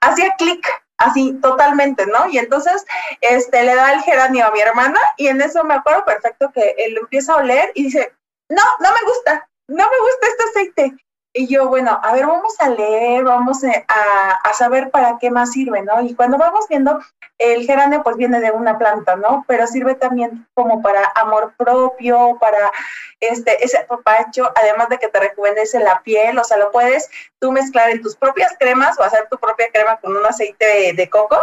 hacía 0.00 0.34
clic 0.38 0.66
así 0.96 1.32
totalmente, 1.42 2.06
¿no? 2.06 2.28
Y 2.28 2.38
entonces 2.38 2.84
este, 3.20 3.62
le 3.62 3.74
da 3.74 3.92
el 3.92 4.02
geranio 4.02 4.46
a 4.46 4.50
mi 4.50 4.60
hermana 4.60 5.00
y 5.16 5.28
en 5.28 5.40
eso 5.40 5.64
me 5.64 5.74
acuerdo 5.74 6.04
perfecto 6.04 6.50
que 6.52 6.74
él 6.78 6.96
empieza 6.96 7.34
a 7.34 7.38
oler 7.38 7.72
y 7.74 7.84
dice, 7.84 8.12
no, 8.48 8.62
no 8.80 8.92
me 8.92 9.02
gusta 9.06 9.48
no 9.68 9.84
me 9.84 9.98
gusta 9.98 10.26
este 10.26 10.44
aceite. 10.44 11.04
Y 11.36 11.48
yo, 11.48 11.68
bueno, 11.68 11.98
a 12.00 12.12
ver, 12.12 12.26
vamos 12.26 12.54
a 12.60 12.68
leer, 12.68 13.24
vamos 13.24 13.64
a, 13.64 14.30
a, 14.30 14.52
saber 14.52 14.92
para 14.92 15.18
qué 15.18 15.32
más 15.32 15.50
sirve, 15.50 15.82
¿no? 15.82 16.00
Y 16.00 16.14
cuando 16.14 16.38
vamos 16.38 16.68
viendo, 16.68 17.00
el 17.38 17.66
geranio 17.66 18.04
pues 18.04 18.16
viene 18.16 18.38
de 18.38 18.52
una 18.52 18.78
planta, 18.78 19.16
¿no? 19.16 19.44
Pero 19.48 19.66
sirve 19.66 19.96
también 19.96 20.46
como 20.54 20.80
para 20.80 21.10
amor 21.16 21.52
propio, 21.56 22.38
para 22.40 22.70
este, 23.18 23.64
ese 23.64 23.84
papacho, 23.88 24.52
además 24.54 24.88
de 24.90 24.98
que 24.98 25.08
te 25.08 25.18
rejuvenece 25.18 25.80
la 25.80 26.02
piel, 26.02 26.38
o 26.38 26.44
sea, 26.44 26.56
lo 26.56 26.70
puedes 26.70 27.10
tú 27.40 27.50
mezclar 27.50 27.90
en 27.90 28.00
tus 28.00 28.14
propias 28.14 28.54
cremas 28.56 28.96
o 29.00 29.02
hacer 29.02 29.26
tu 29.28 29.36
propia 29.36 29.66
crema 29.72 29.96
con 29.96 30.16
un 30.16 30.24
aceite 30.24 30.64
de, 30.64 30.92
de 30.92 31.10
coco 31.10 31.36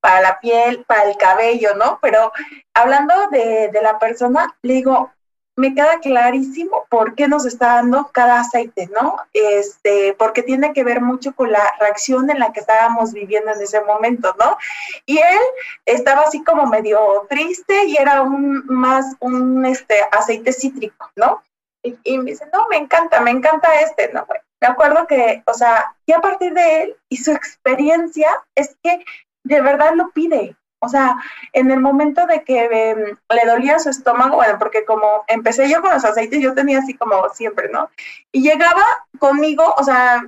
para 0.00 0.20
la 0.20 0.40
piel, 0.40 0.84
para 0.88 1.04
el 1.04 1.16
cabello, 1.16 1.76
¿no? 1.76 2.00
Pero 2.02 2.32
hablando 2.74 3.14
de, 3.30 3.68
de 3.72 3.82
la 3.82 4.00
persona, 4.00 4.56
le 4.62 4.74
digo, 4.74 5.12
me 5.56 5.74
queda 5.74 6.00
clarísimo 6.00 6.86
por 6.90 7.14
qué 7.14 7.28
nos 7.28 7.46
está 7.46 7.76
dando 7.76 8.10
cada 8.12 8.40
aceite, 8.40 8.88
¿no? 8.92 9.16
Este, 9.32 10.14
porque 10.18 10.42
tiene 10.42 10.74
que 10.74 10.84
ver 10.84 11.00
mucho 11.00 11.34
con 11.34 11.50
la 11.50 11.74
reacción 11.80 12.30
en 12.30 12.38
la 12.38 12.52
que 12.52 12.60
estábamos 12.60 13.12
viviendo 13.12 13.50
en 13.52 13.62
ese 13.62 13.80
momento, 13.80 14.34
¿no? 14.38 14.58
Y 15.06 15.18
él 15.18 15.40
estaba 15.86 16.22
así 16.22 16.44
como 16.44 16.66
medio 16.66 17.26
triste 17.30 17.86
y 17.86 17.96
era 17.96 18.20
un 18.20 18.66
más 18.66 19.16
un 19.20 19.64
este 19.64 19.94
aceite 20.12 20.52
cítrico, 20.52 21.10
¿no? 21.16 21.42
Y, 21.82 21.98
y 22.04 22.18
me 22.18 22.32
dice, 22.32 22.46
no, 22.52 22.68
me 22.68 22.76
encanta, 22.76 23.20
me 23.20 23.30
encanta 23.30 23.80
este, 23.80 24.12
¿no? 24.12 24.26
Me 24.60 24.68
acuerdo 24.68 25.06
que, 25.06 25.42
o 25.46 25.54
sea, 25.54 25.94
y 26.04 26.12
a 26.12 26.20
partir 26.20 26.52
de 26.52 26.82
él 26.82 26.96
y 27.08 27.16
su 27.16 27.32
experiencia 27.32 28.28
es 28.54 28.76
que 28.82 29.04
de 29.44 29.60
verdad 29.62 29.94
lo 29.94 30.10
pide, 30.10 30.56
o 30.86 30.88
sea, 30.88 31.16
en 31.52 31.70
el 31.70 31.80
momento 31.80 32.26
de 32.26 32.42
que 32.44 32.64
em, 32.64 33.16
le 33.28 33.44
dolía 33.44 33.78
su 33.78 33.90
estómago, 33.90 34.36
bueno, 34.36 34.58
porque 34.58 34.84
como 34.84 35.24
empecé 35.26 35.68
yo 35.68 35.82
con 35.82 35.92
los 35.92 36.04
aceites, 36.04 36.40
yo 36.40 36.54
tenía 36.54 36.78
así 36.78 36.94
como 36.94 37.28
siempre, 37.30 37.68
¿no? 37.68 37.90
Y 38.32 38.42
llegaba 38.42 38.84
conmigo, 39.18 39.74
o 39.76 39.84
sea, 39.84 40.22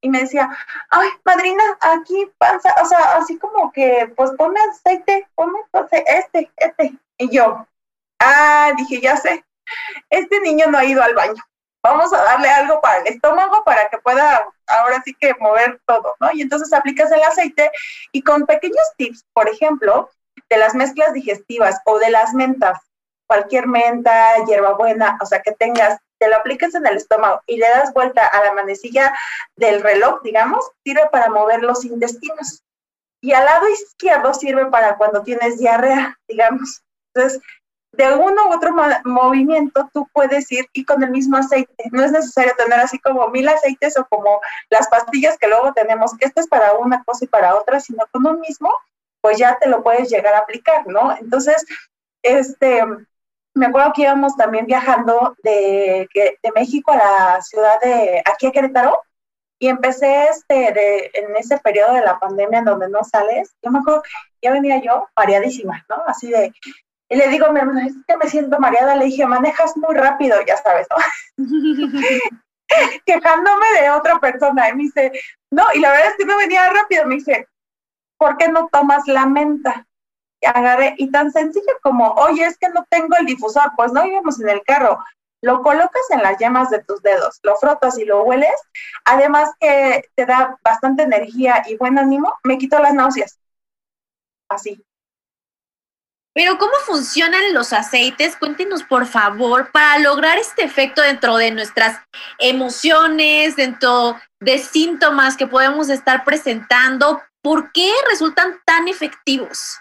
y 0.00 0.08
me 0.08 0.20
decía, 0.20 0.48
ay, 0.90 1.08
madrina, 1.24 1.64
aquí 1.80 2.30
pasa, 2.38 2.74
o 2.82 2.86
sea, 2.86 3.16
así 3.16 3.38
como 3.38 3.72
que, 3.72 4.12
pues 4.16 4.30
ponme 4.38 4.60
aceite, 4.70 5.28
ponme 5.34 5.58
este, 6.06 6.50
este. 6.56 6.94
Y 7.18 7.30
yo, 7.30 7.66
ah, 8.20 8.72
dije, 8.76 9.00
ya 9.00 9.16
sé, 9.16 9.44
este 10.10 10.40
niño 10.40 10.66
no 10.68 10.78
ha 10.78 10.84
ido 10.84 11.02
al 11.02 11.14
baño 11.14 11.42
vamos 11.86 12.12
a 12.12 12.22
darle 12.22 12.48
algo 12.48 12.80
para 12.80 13.00
el 13.00 13.06
estómago 13.06 13.62
para 13.64 13.88
que 13.88 13.98
pueda 13.98 14.46
ahora 14.66 15.02
sí 15.04 15.14
que 15.14 15.34
mover 15.38 15.80
todo, 15.86 16.14
¿no? 16.20 16.30
Y 16.32 16.42
entonces 16.42 16.72
aplicas 16.72 17.10
el 17.12 17.22
aceite 17.22 17.70
y 18.12 18.22
con 18.22 18.46
pequeños 18.46 18.86
tips, 18.96 19.24
por 19.32 19.48
ejemplo, 19.48 20.10
de 20.50 20.56
las 20.56 20.74
mezclas 20.74 21.12
digestivas 21.12 21.80
o 21.84 21.98
de 21.98 22.10
las 22.10 22.34
mentas, 22.34 22.78
cualquier 23.26 23.66
menta, 23.66 24.44
hierbabuena, 24.46 25.18
o 25.20 25.26
sea, 25.26 25.42
que 25.42 25.52
tengas, 25.52 25.98
te 26.18 26.28
lo 26.28 26.36
aplicas 26.36 26.74
en 26.74 26.86
el 26.86 26.96
estómago 26.96 27.40
y 27.46 27.56
le 27.56 27.68
das 27.68 27.92
vuelta 27.92 28.26
a 28.26 28.44
la 28.44 28.52
manecilla 28.52 29.12
del 29.56 29.82
reloj, 29.82 30.22
digamos, 30.22 30.64
sirve 30.84 31.08
para 31.10 31.30
mover 31.30 31.62
los 31.62 31.84
intestinos. 31.84 32.62
Y 33.20 33.32
al 33.32 33.44
lado 33.44 33.68
izquierdo 33.68 34.34
sirve 34.34 34.66
para 34.66 34.96
cuando 34.96 35.22
tienes 35.22 35.58
diarrea, 35.58 36.18
digamos. 36.28 36.82
Entonces, 37.14 37.40
de 37.96 38.14
uno 38.14 38.48
u 38.48 38.54
otro 38.54 38.74
movimiento 39.04 39.88
tú 39.92 40.08
puedes 40.12 40.50
ir 40.52 40.66
y 40.72 40.84
con 40.84 41.02
el 41.02 41.10
mismo 41.10 41.36
aceite. 41.36 41.84
No 41.92 42.04
es 42.04 42.12
necesario 42.12 42.52
tener 42.56 42.78
así 42.78 42.98
como 42.98 43.28
mil 43.28 43.48
aceites 43.48 43.98
o 43.98 44.06
como 44.06 44.40
las 44.70 44.88
pastillas 44.88 45.38
que 45.38 45.48
luego 45.48 45.72
tenemos, 45.72 46.16
que 46.16 46.26
esto 46.26 46.40
es 46.40 46.48
para 46.48 46.74
una 46.74 47.02
cosa 47.04 47.24
y 47.24 47.28
para 47.28 47.56
otra, 47.56 47.80
sino 47.80 48.04
con 48.12 48.26
un 48.26 48.40
mismo, 48.40 48.70
pues 49.20 49.38
ya 49.38 49.58
te 49.58 49.68
lo 49.68 49.82
puedes 49.82 50.10
llegar 50.10 50.34
a 50.34 50.38
aplicar, 50.38 50.86
¿no? 50.86 51.16
Entonces, 51.16 51.64
este, 52.22 52.82
me 53.54 53.66
acuerdo 53.66 53.92
que 53.94 54.02
íbamos 54.02 54.36
también 54.36 54.66
viajando 54.66 55.34
de, 55.42 56.08
de 56.14 56.52
México 56.54 56.92
a 56.92 56.96
la 56.96 57.42
ciudad 57.42 57.80
de, 57.80 58.22
aquí 58.24 58.46
a 58.46 58.52
Querétaro, 58.52 59.00
y 59.58 59.68
empecé 59.68 60.24
este, 60.24 60.72
de, 60.72 61.10
en 61.14 61.36
ese 61.36 61.58
periodo 61.58 61.94
de 61.94 62.02
la 62.02 62.18
pandemia 62.18 62.58
en 62.58 62.64
donde 62.66 62.88
no 62.88 63.02
sales, 63.04 63.54
yo 63.62 63.70
me 63.70 63.78
acuerdo 63.78 64.02
ya 64.42 64.52
venía 64.52 64.80
yo 64.82 65.08
mareadísima, 65.16 65.84
¿no? 65.88 66.02
Así 66.06 66.30
de, 66.30 66.52
y 67.08 67.16
le 67.16 67.28
digo, 67.28 67.52
mi 67.52 67.60
es 67.86 67.94
que 68.06 68.16
me 68.16 68.28
siento 68.28 68.58
mareada. 68.58 68.96
Le 68.96 69.06
dije, 69.06 69.26
manejas 69.26 69.76
muy 69.76 69.94
rápido, 69.94 70.38
ya 70.46 70.56
sabes, 70.56 70.86
¿no? 70.90 71.44
quejándome 73.06 73.66
de 73.80 73.90
otra 73.90 74.18
persona. 74.18 74.68
Y 74.68 74.74
me 74.74 74.82
dice, 74.84 75.12
no, 75.50 75.64
y 75.74 75.80
la 75.80 75.90
verdad 75.90 76.08
es 76.08 76.16
que 76.16 76.24
no 76.24 76.36
venía 76.36 76.68
rápido. 76.70 77.06
Me 77.06 77.16
dice, 77.16 77.48
¿por 78.18 78.36
qué 78.36 78.48
no 78.48 78.68
tomas 78.72 79.06
la 79.06 79.26
menta? 79.26 79.86
Y 80.40 80.46
agarré, 80.46 80.94
y 80.98 81.10
tan 81.10 81.30
sencillo 81.30 81.78
como, 81.82 82.10
oye, 82.14 82.44
es 82.44 82.58
que 82.58 82.68
no 82.70 82.84
tengo 82.90 83.16
el 83.18 83.26
difusor, 83.26 83.72
pues 83.76 83.92
no 83.92 84.04
íbamos 84.04 84.40
en 84.40 84.48
el 84.48 84.62
carro. 84.64 84.98
Lo 85.42 85.62
colocas 85.62 86.10
en 86.10 86.22
las 86.22 86.38
yemas 86.38 86.70
de 86.70 86.82
tus 86.82 87.02
dedos, 87.02 87.38
lo 87.42 87.56
frotas 87.56 87.98
y 87.98 88.04
lo 88.04 88.24
hueles. 88.24 88.56
Además 89.04 89.50
que 89.60 90.02
te 90.16 90.26
da 90.26 90.58
bastante 90.64 91.04
energía 91.04 91.62
y 91.66 91.76
buen 91.76 91.98
ánimo, 91.98 92.34
me 92.42 92.58
quito 92.58 92.78
las 92.80 92.94
náuseas. 92.94 93.38
Así. 94.48 94.82
Pero 96.36 96.58
¿cómo 96.58 96.74
funcionan 96.84 97.54
los 97.54 97.72
aceites? 97.72 98.36
Cuéntenos, 98.36 98.82
por 98.82 99.06
favor, 99.06 99.72
para 99.72 99.98
lograr 100.00 100.36
este 100.36 100.64
efecto 100.64 101.00
dentro 101.00 101.38
de 101.38 101.50
nuestras 101.50 101.98
emociones, 102.38 103.56
dentro 103.56 104.16
de 104.38 104.58
síntomas 104.58 105.38
que 105.38 105.46
podemos 105.46 105.88
estar 105.88 106.24
presentando. 106.26 107.22
¿Por 107.42 107.72
qué 107.72 107.90
resultan 108.10 108.56
tan 108.66 108.86
efectivos? 108.86 109.78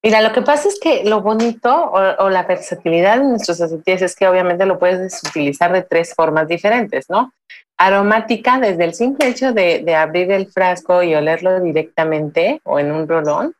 Mira, 0.00 0.20
lo 0.20 0.32
que 0.32 0.42
pasa 0.42 0.68
es 0.68 0.78
que 0.80 1.02
lo 1.06 1.22
bonito 1.22 1.90
o, 1.90 2.30
la 2.30 2.44
versatilidad 2.44 3.18
de 3.18 3.24
nuestros 3.24 3.60
aceites 3.60 4.02
es 4.02 4.14
que 4.14 4.28
obviamente 4.28 4.66
lo 4.66 4.78
puedes 4.78 5.24
utilizar 5.24 5.72
de 5.72 5.82
tres 5.82 6.14
formas 6.14 6.46
diferentes, 6.46 7.10
¿no? 7.10 7.32
Aromática, 7.78 8.60
desde 8.60 8.84
el 8.84 8.94
simple 8.94 9.26
hecho 9.26 9.52
de, 9.52 9.80
de 9.80 9.96
abrir 9.96 10.30
el 10.30 10.46
frasco 10.46 11.02
y 11.02 11.16
olerlo 11.16 11.58
directamente 11.58 12.60
o 12.62 12.78
en 12.78 12.92
un 12.92 13.08
rolón 13.08 13.56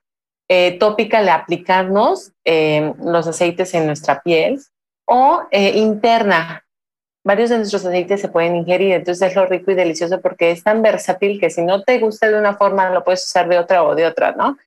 eh, 0.49 0.79
tópica 0.79 1.23
de 1.23 1.31
aplicarnos 1.31 2.33
eh, 2.45 2.93
los 3.03 3.27
aceites 3.27 3.73
en 3.75 3.87
nuestra 3.87 4.21
piel 4.23 4.61
o 5.07 5.43
eh, 5.51 5.79
interna. 5.79 6.65
Varios 7.27 7.49
de 7.49 7.57
nuestros 7.57 7.87
aceites 7.87 8.21
se 8.21 8.29
pueden 8.29 8.55
ingerir, 8.55 8.93
entonces 8.93 9.31
es 9.31 9.35
lo 9.35 9.47
rico 9.47 9.71
y 9.71 9.75
delicioso 9.75 10.21
porque 10.21 10.51
es 10.51 10.63
tan 10.63 10.83
versátil 10.83 11.41
que 11.41 11.49
si 11.49 11.63
no 11.63 11.83
te 11.83 11.99
gusta 11.99 12.31
de 12.31 12.39
una 12.39 12.55
forma, 12.55 12.91
lo 12.91 13.03
puedes 13.03 13.25
usar 13.25 13.49
de 13.49 13.59
otra 13.59 13.83
o 13.83 13.95
de 13.95 14.05
otra, 14.05 14.33
¿no? 14.33 14.59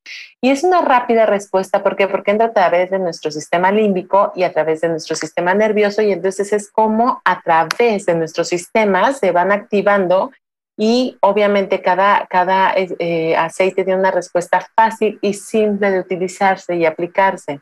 Y 0.42 0.50
es 0.50 0.64
una 0.64 0.82
rápida 0.82 1.28
respuesta, 1.28 1.84
¿por 1.84 1.96
qué? 1.96 2.08
Porque 2.08 2.32
entra 2.32 2.48
a 2.48 2.54
través 2.54 2.90
de 2.90 2.98
nuestro 2.98 3.30
sistema 3.30 3.72
límbico 3.72 4.32
y 4.36 4.42
a 4.42 4.52
través 4.52 4.82
de 4.82 4.90
nuestro 4.90 5.16
sistema 5.16 5.54
nervioso 5.54 6.02
y 6.02 6.12
entonces 6.12 6.52
es 6.52 6.72
como 6.72 7.22
a 7.24 7.42
través 7.44 8.08
de 8.08 8.16
nuestros 8.16 8.48
sistemas 8.48 9.20
se 9.20 9.32
van 9.32 9.52
activando 9.52 10.32
y 10.78 11.18
obviamente 11.22 11.82
cada, 11.82 12.28
cada 12.30 12.72
eh, 12.76 13.36
aceite 13.36 13.84
tiene 13.84 14.00
una 14.00 14.12
respuesta 14.12 14.66
fácil 14.76 15.18
y 15.24 15.34
simple 15.34 15.90
de 15.90 16.00
utilizarse 16.00 16.76
y 16.76 16.86
aplicarse. 16.86 17.62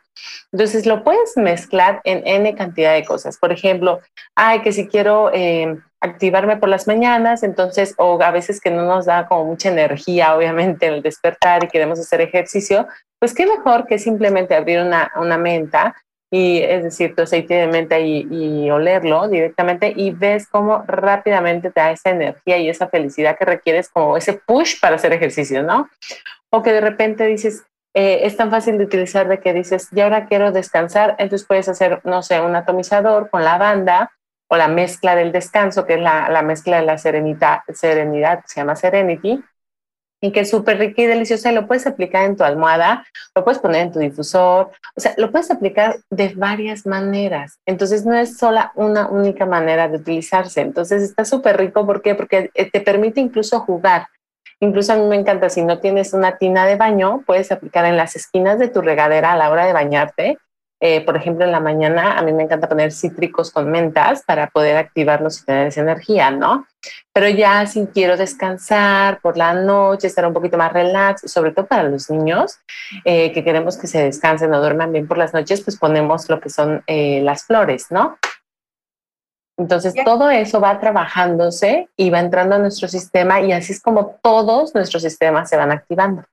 Entonces 0.51 0.85
lo 0.85 1.01
puedes 1.03 1.37
mezclar 1.37 2.01
en 2.03 2.27
N 2.27 2.53
cantidad 2.55 2.93
de 2.93 3.05
cosas. 3.05 3.37
Por 3.37 3.53
ejemplo, 3.53 4.01
ay, 4.35 4.61
que 4.61 4.73
si 4.73 4.87
quiero 4.87 5.31
em, 5.33 5.81
activarme 6.01 6.57
por 6.57 6.67
las 6.67 6.87
mañanas, 6.87 7.43
entonces, 7.43 7.95
o 7.97 8.21
a 8.21 8.31
veces 8.31 8.59
que 8.59 8.69
no 8.69 8.83
nos 8.83 9.05
da 9.05 9.27
como 9.27 9.45
mucha 9.45 9.69
energía, 9.69 10.35
obviamente, 10.35 10.87
el 10.87 11.01
despertar 11.01 11.63
y 11.63 11.69
queremos 11.69 11.99
hacer 11.99 12.19
ejercicio, 12.19 12.85
pues 13.17 13.33
qué 13.33 13.45
mejor 13.45 13.87
que 13.87 13.97
simplemente 13.97 14.55
abrir 14.55 14.81
una, 14.81 15.11
una 15.15 15.37
menta 15.37 15.95
y 16.31 16.59
es 16.61 16.83
decir, 16.83 17.15
tu 17.15 17.21
aceite 17.21 17.53
de 17.53 17.67
menta 17.67 17.99
y, 17.99 18.69
olerlo 18.69 19.27
directamente 19.27 19.93
y 19.95 20.11
ves 20.11 20.47
cómo 20.47 20.83
rápidamente 20.87 21.71
te 21.71 21.79
da 21.79 21.91
esa 21.91 22.09
energía 22.09 22.57
y 22.57 22.69
esa 22.69 22.87
felicidad 22.87 23.37
que 23.37 23.45
requieres 23.45 23.89
como 23.89 24.17
ese 24.17 24.33
push 24.33 24.79
para 24.79 24.95
hacer 24.95 25.13
ejercicio, 25.13 25.63
¿no? 25.63 25.89
O 26.49 26.61
que 26.61 26.73
de 26.73 26.81
repente 26.81 27.25
dices, 27.25 27.63
eh, 27.93 28.21
es 28.23 28.35
tan 28.35 28.51
fácil 28.51 28.77
de 28.77 28.85
utilizar 28.85 29.27
de 29.27 29.39
que 29.39 29.53
dices, 29.53 29.87
ya 29.91 30.05
ahora 30.05 30.25
quiero 30.25 30.51
descansar, 30.51 31.15
entonces 31.19 31.47
puedes 31.47 31.69
hacer, 31.69 32.01
no 32.03 32.23
sé, 32.23 32.41
un 32.41 32.55
atomizador 32.55 33.29
con 33.29 33.43
lavanda 33.43 34.11
o 34.47 34.57
la 34.57 34.67
mezcla 34.67 35.15
del 35.15 35.31
descanso, 35.31 35.85
que 35.85 35.95
es 35.95 36.01
la, 36.01 36.29
la 36.29 36.41
mezcla 36.41 36.77
de 36.77 36.85
la 36.85 36.97
serenidad, 36.97 37.59
serenidad, 37.73 38.41
que 38.41 38.47
se 38.47 38.59
llama 38.59 38.75
Serenity, 38.75 39.43
y 40.21 40.31
que 40.31 40.41
es 40.41 40.49
súper 40.49 40.79
rica 40.79 41.01
y 41.01 41.05
deliciosa 41.05 41.51
y 41.51 41.55
lo 41.55 41.67
puedes 41.67 41.85
aplicar 41.87 42.23
en 42.23 42.35
tu 42.35 42.43
almohada, 42.43 43.05
lo 43.35 43.43
puedes 43.43 43.59
poner 43.59 43.81
en 43.81 43.91
tu 43.91 43.99
difusor, 43.99 44.71
o 44.95 44.99
sea, 44.99 45.13
lo 45.17 45.31
puedes 45.31 45.51
aplicar 45.51 45.97
de 46.09 46.33
varias 46.35 46.85
maneras. 46.85 47.59
Entonces 47.65 48.05
no 48.05 48.15
es 48.15 48.37
sola 48.37 48.71
una 48.75 49.07
única 49.07 49.45
manera 49.45 49.87
de 49.87 49.97
utilizarse. 49.97 50.61
Entonces 50.61 51.03
está 51.03 51.25
súper 51.25 51.57
rico, 51.57 51.85
¿por 51.85 52.01
qué? 52.01 52.15
Porque 52.15 52.49
eh, 52.53 52.71
te 52.71 52.81
permite 52.81 53.19
incluso 53.21 53.59
jugar. 53.59 54.07
Incluso 54.61 54.93
a 54.93 54.95
mí 54.95 55.05
me 55.05 55.17
encanta, 55.17 55.49
si 55.49 55.61
no 55.63 55.79
tienes 55.79 56.13
una 56.13 56.37
tina 56.37 56.65
de 56.65 56.77
baño, 56.77 57.23
puedes 57.25 57.51
aplicar 57.51 57.85
en 57.85 57.97
las 57.97 58.15
esquinas 58.15 58.57
de 58.57 58.69
tu 58.69 58.81
regadera 58.81 59.33
a 59.33 59.37
la 59.37 59.49
hora 59.49 59.65
de 59.65 59.73
bañarte 59.73 60.37
eh, 60.87 61.01
por 61.01 61.17
ejemplo, 61.17 61.43
en 61.43 61.51
la 61.51 61.59
mañana 61.59 62.15
a 62.15 62.21
mí 62.21 62.31
me 62.31 62.43
encanta 62.43 62.69
poner 62.69 62.91
cítricos 62.91 63.49
con 63.49 63.71
mentas 63.71 64.21
para 64.21 64.51
poder 64.51 64.77
activarlos 64.77 65.41
y 65.41 65.45
tener 65.45 65.65
esa 65.65 65.81
energía, 65.81 66.29
¿no? 66.29 66.67
Pero 67.11 67.27
ya 67.27 67.65
si 67.65 67.87
quiero 67.87 68.17
descansar 68.17 69.19
por 69.19 69.35
la 69.35 69.55
noche, 69.55 70.05
estar 70.05 70.27
un 70.27 70.33
poquito 70.33 70.59
más 70.59 70.71
relax, 70.71 71.21
sobre 71.31 71.53
todo 71.53 71.65
para 71.65 71.89
los 71.89 72.11
niños 72.11 72.59
eh, 73.03 73.31
que 73.31 73.43
queremos 73.43 73.77
que 73.79 73.87
se 73.87 74.03
descansen 74.03 74.53
o 74.53 74.59
duerman 74.59 74.91
bien 74.91 75.07
por 75.07 75.17
las 75.17 75.33
noches, 75.33 75.61
pues 75.61 75.75
ponemos 75.75 76.29
lo 76.29 76.39
que 76.39 76.51
son 76.51 76.83
eh, 76.85 77.19
las 77.23 77.45
flores, 77.45 77.87
¿no? 77.89 78.19
Entonces 79.57 79.95
todo 80.05 80.29
eso 80.29 80.61
va 80.61 80.79
trabajándose 80.79 81.89
y 81.97 82.11
va 82.11 82.19
entrando 82.19 82.57
a 82.57 82.59
nuestro 82.59 82.87
sistema 82.87 83.41
y 83.41 83.53
así 83.53 83.73
es 83.73 83.81
como 83.81 84.19
todos 84.21 84.75
nuestros 84.75 85.01
sistemas 85.01 85.49
se 85.49 85.57
van 85.57 85.71
activando. 85.71 86.25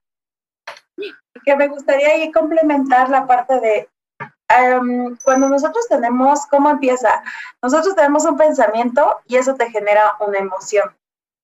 Que 1.43 1.55
me 1.55 1.69
gustaría 1.69 2.09
ahí 2.09 2.31
complementar 2.31 3.09
la 3.09 3.25
parte 3.25 3.59
de 3.59 3.89
Em, 4.55 5.17
cuando 5.23 5.49
nosotros 5.49 5.87
tenemos, 5.87 6.45
¿cómo 6.47 6.69
empieza? 6.69 7.23
Nosotros 7.61 7.95
tenemos 7.95 8.25
un 8.25 8.37
pensamiento 8.37 9.19
y 9.25 9.37
eso 9.37 9.55
te 9.55 9.69
genera 9.69 10.15
una 10.19 10.37
emoción. 10.37 10.95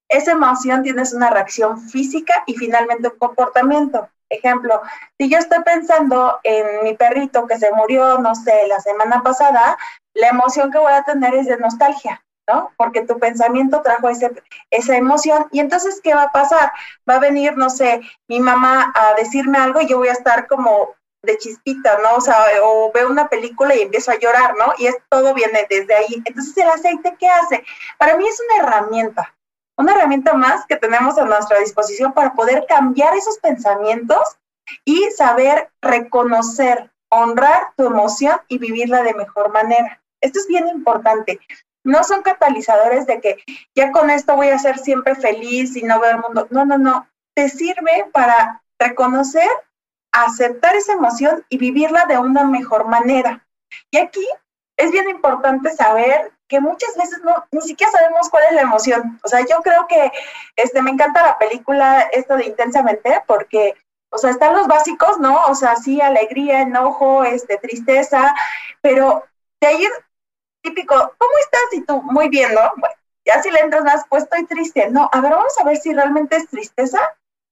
Esa 0.10 0.32
emoción 0.32 0.84
tienes 0.84 1.14
una 1.14 1.30
reacción 1.30 1.80
física 1.90 2.44
y 2.46 2.56
finalmente 2.56 3.10
un 3.10 3.18
comportamiento. 3.18 4.10
Ejemplo, 4.30 4.82
si 5.18 5.30
yo 5.30 5.40
estoy 5.40 5.64
pensando 5.64 6.40
en 6.44 6.84
mi 6.84 6.96
perrito 6.96 7.48
que 7.48 7.58
se 7.58 7.72
murió, 7.72 8.20
no 8.20 8.36
sé, 8.36 8.68
la 8.68 8.80
semana 8.80 9.24
pasada, 9.24 9.78
la 10.14 10.28
emoción 10.30 10.72
que 10.72 10.78
voy 10.78 10.94
a 10.94 11.04
tener 11.04 11.34
es 11.34 11.48
de 11.48 11.58
nostalgia, 11.58 12.24
¿no? 12.48 12.72
Porque 12.78 13.02
tu 13.02 13.18
pensamiento 13.18 13.82
trajo 13.82 14.10
ese, 14.10 14.32
esa 14.70 14.98
emoción. 14.98 15.48
Y 15.52 15.60
entonces, 15.60 16.00
¿qué 16.04 16.14
va 16.14 16.24
a 16.24 16.32
pasar? 16.32 16.72
Va 17.10 17.16
a 17.16 17.20
venir, 17.20 17.58
no 17.58 17.72
sé, 17.72 18.02
mi 18.28 18.40
mamá 18.40 18.94
a 18.96 19.16
decirme 19.16 19.58
algo 19.58 19.82
y 19.82 19.88
yo 19.88 19.98
voy 19.98 20.10
a 20.10 20.14
estar 20.14 20.48
como 20.48 20.96
de 21.22 21.38
chispita, 21.38 22.00
¿no? 22.00 22.16
O 22.16 22.22
sea, 22.22 22.46
o 22.64 22.92
veo 22.92 23.10
una 23.10 23.28
película 23.28 23.76
y 23.76 23.82
empiezo 23.82 24.12
a 24.12 24.20
llorar, 24.20 24.56
¿no? 24.58 24.74
Y 24.78 24.88
es 24.88 24.96
todo 25.10 25.34
viene 25.34 25.66
desde 25.70 25.94
ahí. 25.94 26.22
Entonces, 26.26 26.56
¿el 26.58 26.70
aceite 26.70 27.16
qué 27.20 27.28
hace? 27.28 27.64
Para 27.98 28.18
mí 28.18 28.28
es 28.28 28.40
una 28.40 28.64
herramienta, 28.64 29.36
una 29.78 29.94
herramienta 29.94 30.34
más 30.34 30.66
que 30.66 30.78
tenemos 30.78 31.18
a 31.18 31.26
nuestra 31.26 31.60
disposición 31.60 32.14
para 32.14 32.34
poder 32.34 32.66
cambiar 32.68 33.16
esos 33.16 33.38
pensamientos 33.40 34.38
y 34.86 35.10
saber 35.12 35.70
reconocer, 35.82 36.92
honrar 37.10 37.74
tu 37.76 37.86
emoción 37.86 38.40
y 38.48 38.58
vivirla 38.58 39.04
de 39.04 39.14
mejor 39.14 39.52
manera. 39.52 40.02
Esto 40.22 40.40
es 40.40 40.48
bien 40.48 40.68
importante. 40.68 41.40
No 41.84 42.04
son 42.04 42.22
catalizadores 42.22 43.08
de 43.08 43.22
que 43.22 43.38
ya 43.74 43.92
con 43.92 44.10
esto 44.10 44.36
voy 44.36 44.50
a 44.50 44.60
ser 44.60 44.78
siempre 44.78 45.16
feliz 45.16 45.76
y 45.76 45.84
no 45.84 46.00
veo 46.00 46.12
el 46.12 46.20
mundo. 46.20 46.48
No, 46.50 46.66
no, 46.66 46.78
no. 46.78 47.08
Te 47.34 47.50
sirve 47.50 48.06
para 48.12 48.62
reconocer 48.78 49.50
aceptar 50.12 50.76
esa 50.76 50.94
emoción 50.94 51.46
y 51.50 51.58
vivirla 51.58 52.06
de 52.06 52.18
una 52.18 52.44
mejor 52.44 52.88
manera. 52.88 53.46
Y 53.92 53.98
aquí 53.98 54.26
es 54.78 54.92
bien 54.92 55.10
importante 55.10 55.72
saber 55.72 56.32
que 56.48 56.60
muchas 56.60 56.96
veces 56.98 57.22
no, 57.24 57.46
ni 57.52 57.62
siquiera 57.62 57.92
sabemos 57.92 58.30
cuál 58.30 58.44
es 58.50 58.56
la 58.56 58.62
emoción. 58.62 59.20
O 59.24 59.28
sea, 59.28 59.42
yo 59.42 59.62
creo 59.62 59.88
que 59.88 60.12
este, 60.56 60.82
me 60.82 60.92
encanta 60.92 61.22
la 61.22 61.38
película 61.38 62.02
esto 62.12 62.36
de 62.36 62.46
Intensamente 62.46 63.22
porque, 63.28 63.76
o 64.10 64.18
sea, 64.18 64.32
están 64.32 64.56
los 64.56 64.68
básicos, 64.68 65.20
¿no? 65.20 65.46
O 65.46 65.56
sea, 65.56 65.76
sí, 65.76 66.02
alegría, 66.02 66.62
enojo, 66.62 67.24
este, 67.24 67.58
tristeza, 67.58 68.34
pero 68.82 69.24
de 69.62 69.68
ahí 69.68 69.88
típico, 70.62 70.96
¿cómo 70.96 71.32
estás? 71.44 71.62
Y 71.74 71.82
tú, 71.86 72.02
muy 72.02 72.30
bien, 72.30 72.54
¿no? 72.54 72.62
Bueno, 72.78 72.96
ya 73.26 73.42
si 73.44 73.52
le 73.52 73.60
entras 73.60 73.84
más, 73.84 74.04
pues 74.10 74.24
estoy 74.24 74.46
triste. 74.46 74.90
No, 74.90 75.10
a 75.12 75.22
ver, 75.22 75.32
vamos 75.32 75.54
a 75.60 75.64
ver 75.64 75.78
si 75.78 75.94
realmente 75.94 76.38
es 76.38 76.48
tristeza 76.48 77.00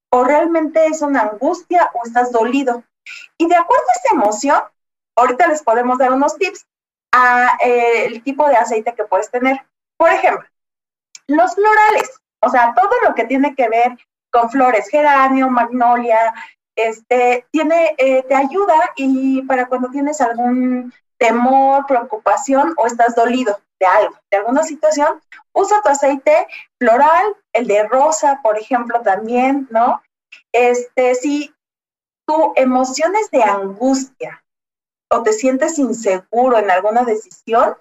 o 0.10 0.24
realmente 0.24 0.86
es 0.88 1.02
una 1.02 1.22
angustia 1.22 1.90
o 1.94 2.06
estás 2.06 2.32
dolido. 2.32 2.84
Y 3.38 3.48
de 3.48 3.56
acuerdo 3.56 3.84
a 3.84 4.00
esa 4.00 4.16
emoción, 4.16 4.62
ahorita 5.16 5.48
les 5.48 5.64
podemos 5.64 5.98
dar 5.98 6.12
unos 6.12 6.38
tips 6.38 6.66
a 7.14 7.58
eh, 7.64 8.06
el 8.06 8.24
tipo 8.24 8.48
de 8.48 8.56
aceite 8.56 8.94
que 8.94 9.06
puedes 9.06 9.30
tener. 9.30 9.66
Por 9.98 10.12
ejemplo, 10.12 10.48
los 11.28 11.56
florales, 11.56 12.22
o 12.42 12.50
sea, 12.50 12.74
todo 12.74 12.92
lo 13.08 13.16
que 13.16 13.26
tiene 13.26 13.56
que 13.56 13.70
ver 13.70 13.98
con 14.32 14.50
flores, 14.50 14.90
geranio, 14.90 15.50
magnolia, 15.50 16.34
este, 16.76 17.46
tiene, 17.52 17.96
eh, 17.98 18.24
te 18.24 18.36
ayuda 18.36 18.76
y 18.96 19.42
para 19.44 19.68
cuando 19.68 19.90
tienes 19.90 20.22
algún 20.22 20.94
temor, 21.18 21.86
preocupación 21.88 22.74
o 22.78 22.86
estás 22.86 23.16
dolido 23.16 23.60
de 23.80 23.86
algo, 23.86 24.16
de 24.32 24.38
alguna 24.38 24.64
situación, 24.64 25.22
usa 25.54 25.82
tu 25.82 25.90
aceite 25.90 26.48
floral, 26.80 27.36
el 27.54 27.68
de 27.68 27.88
rosa, 27.88 28.40
por 28.44 28.58
ejemplo, 28.58 29.02
también, 29.02 29.68
¿no? 29.70 30.02
Este, 30.52 31.16
si 31.16 31.54
tu 32.28 32.54
emociones 32.56 33.32
de 33.32 33.44
angustia 33.44 34.44
o 35.10 35.24
te 35.24 35.34
sientes 35.34 35.80
inseguro 35.80 36.58
en 36.58 36.70
alguna 36.70 37.04
decisión, 37.04 37.78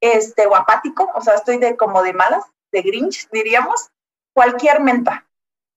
este, 0.00 0.46
o 0.46 0.54
apático, 0.54 1.10
o 1.14 1.20
sea, 1.20 1.34
estoy 1.34 1.58
de 1.58 1.76
como 1.76 2.02
de 2.02 2.12
malas, 2.12 2.44
de 2.72 2.82
Grinch, 2.82 3.28
diríamos, 3.30 3.90
cualquier 4.34 4.80
menta, 4.80 5.26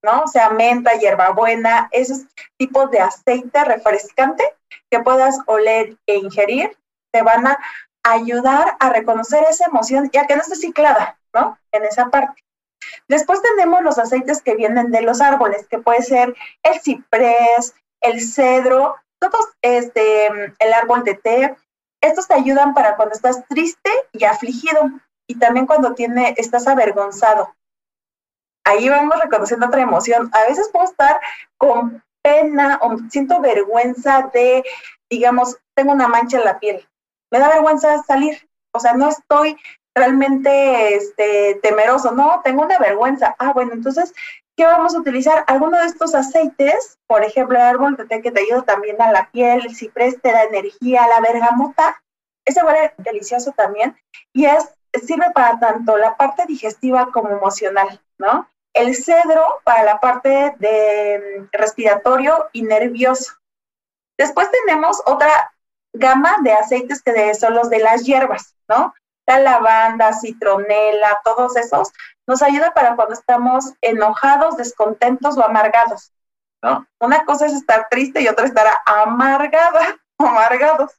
¿no? 0.04 0.24
O 0.24 0.28
sea, 0.28 0.50
menta, 0.50 0.94
hierbabuena, 0.94 1.90
esos 1.92 2.26
tipos 2.58 2.92
de 2.92 3.00
aceite 3.00 3.64
refrescante 3.64 4.44
que 4.90 5.00
puedas 5.00 5.40
oler 5.48 5.98
e 6.06 6.18
ingerir, 6.18 6.78
te 7.12 7.24
van 7.24 7.48
a 7.48 7.60
ayudar 8.04 8.78
a 8.80 8.90
reconocer 8.90 9.44
esa 9.50 9.66
emoción, 9.66 10.10
ya 10.12 10.28
que 10.28 10.36
no 10.36 10.42
está 10.42 10.56
ciclada, 10.56 11.20
¿no? 11.34 11.58
En 11.72 11.84
esa 11.86 12.10
parte. 12.10 12.44
Después 13.08 13.42
tenemos 13.42 13.82
los 13.84 13.98
aceites 14.00 14.42
que 14.42 14.56
vienen 14.56 14.92
de 14.92 15.02
los 15.02 15.22
árboles, 15.22 15.68
que 15.68 15.80
puede 15.80 16.02
ser 16.02 16.36
el 16.64 16.80
ciprés, 16.82 17.76
el 18.02 18.22
cedro, 18.22 18.96
todos 19.20 19.50
este, 19.62 20.28
el 20.28 20.74
árbol 20.74 21.04
de 21.04 21.16
té. 21.16 21.56
Estos 22.02 22.28
te 22.28 22.34
ayudan 22.34 22.74
para 22.74 22.96
cuando 22.96 23.14
estás 23.14 23.46
triste 23.48 23.92
y 24.12 24.24
afligido 24.26 24.90
y 25.28 25.38
también 25.38 25.68
cuando 25.68 25.94
tiene, 25.94 26.34
estás 26.38 26.68
avergonzado. 26.68 27.56
Ahí 28.64 28.90
vamos 28.90 29.20
reconociendo 29.22 29.68
otra 29.68 29.82
emoción. 29.82 30.30
A 30.34 30.48
veces 30.48 30.70
puedo 30.72 30.86
estar 30.86 31.20
con 31.58 32.04
pena 32.24 32.80
o 32.82 32.98
siento 33.10 33.40
vergüenza 33.42 34.30
de, 34.34 34.64
digamos, 35.10 35.58
tengo 35.76 35.94
una 35.94 36.08
mancha 36.08 36.38
en 36.38 36.46
la 36.46 36.60
piel. 36.60 36.88
Me 37.32 37.40
da 37.40 37.50
vergüenza 37.50 38.04
salir. 38.04 38.48
O 38.74 38.80
sea, 38.80 38.94
no 38.94 39.10
estoy 39.10 39.58
realmente 39.96 40.96
este, 40.96 41.60
temeroso, 41.62 42.12
no, 42.12 42.42
tengo 42.44 42.64
una 42.64 42.78
vergüenza. 42.80 43.36
Ah, 43.40 43.52
bueno, 43.54 43.74
entonces, 43.74 44.14
¿qué 44.56 44.66
vamos 44.66 44.96
a 44.96 45.00
utilizar? 45.00 45.44
Alguno 45.48 45.80
de 45.80 45.88
estos 45.88 46.16
aceites, 46.16 46.98
por 47.08 47.24
ejemplo, 47.24 47.58
el 47.58 47.64
árbol 47.64 47.96
de 47.98 48.06
té 48.06 48.22
que 48.22 48.32
te 48.32 48.42
ayuda 48.42 48.64
también 48.64 49.02
a 49.02 49.12
la 49.12 49.30
piel, 49.32 49.66
el 49.66 49.76
ciprés 49.76 50.22
te 50.22 50.32
da 50.32 50.44
energía, 50.44 51.08
la 51.08 51.20
bergamota, 51.20 52.02
ese 52.46 52.64
huele 52.64 52.94
delicioso 52.98 53.52
también 53.52 53.96
y 54.34 54.46
es, 54.46 54.74
sirve 55.06 55.32
para 55.34 55.60
tanto 55.60 55.98
la 55.98 56.18
parte 56.18 56.46
digestiva 56.48 57.12
como 57.12 57.30
emocional, 57.30 58.02
¿no? 58.18 58.50
El 58.74 58.96
cedro 58.96 59.44
para 59.64 59.84
la 59.84 60.00
parte 60.00 60.56
de 60.60 61.40
mm, 61.40 61.50
respiratorio 61.52 62.50
y 62.54 62.64
nervioso. 62.64 63.34
Después 64.18 64.50
tenemos 64.52 65.02
otra 65.06 65.54
gama 65.94 66.38
de 66.44 66.54
aceites 66.54 67.02
que 67.02 67.36
son 67.36 67.56
los 67.56 67.70
de 67.70 67.80
las 67.80 68.04
hierbas, 68.04 68.56
¿no? 68.68 68.94
la 69.28 69.40
lavanda, 69.40 70.14
citronela, 70.14 71.22
todos 71.24 71.56
esos, 71.56 71.92
nos 72.28 72.42
ayuda 72.42 72.74
para 72.74 72.96
cuando 72.96 73.14
estamos 73.14 73.74
enojados, 73.82 74.58
descontentos 74.58 75.38
o 75.38 75.46
amargados, 75.46 76.12
¿no? 76.62 76.86
Una 77.00 77.26
cosa 77.26 77.46
es 77.46 77.54
estar 77.54 77.88
triste 77.90 78.22
y 78.22 78.28
otra 78.28 78.46
estar 78.46 78.68
amargada 78.86 79.98
amargados. 80.18 80.92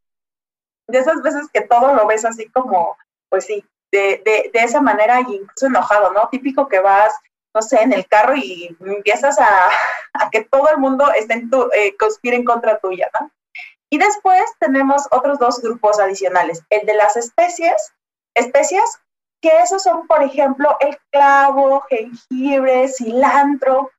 De 0.88 0.98
esas 0.98 1.22
veces 1.22 1.48
que 1.52 1.62
todo 1.62 1.94
lo 1.94 2.06
ves 2.06 2.24
así 2.24 2.48
como, 2.50 2.96
pues 3.28 3.46
sí, 3.46 3.64
de, 3.92 4.22
de, 4.24 4.50
de 4.52 4.64
esa 4.64 4.80
manera 4.80 5.20
y 5.20 5.36
incluso 5.36 5.66
enojado, 5.66 6.12
¿no? 6.12 6.28
Típico 6.28 6.68
que 6.68 6.80
vas, 6.80 7.14
no 7.54 7.62
sé, 7.62 7.82
en 7.82 7.92
el 7.92 8.06
carro 8.08 8.34
y 8.36 8.76
empiezas 8.80 9.38
a, 9.38 9.68
a 10.14 10.30
que 10.30 10.44
todo 10.44 10.68
el 10.70 10.78
mundo 10.78 11.10
esté 11.12 11.34
en 11.34 11.50
tu, 11.50 11.68
eh, 11.72 11.96
conspire 11.98 12.36
en 12.36 12.44
contra 12.44 12.78
tuya, 12.78 13.10
¿no? 13.20 13.30
Y 13.92 13.98
después 13.98 14.42
tenemos 14.58 15.06
otros 15.10 15.38
dos 15.38 15.60
grupos 15.60 16.00
adicionales, 16.00 16.64
el 16.70 16.86
de 16.86 16.94
las 16.94 17.14
especies 17.18 17.92
especias, 18.34 18.98
que 19.42 19.50
esos 19.58 19.82
son, 19.82 20.06
por 20.06 20.22
ejemplo, 20.22 20.74
el 20.80 20.96
clavo, 21.10 21.84
jengibre, 21.90 22.88
cilantro. 22.88 23.90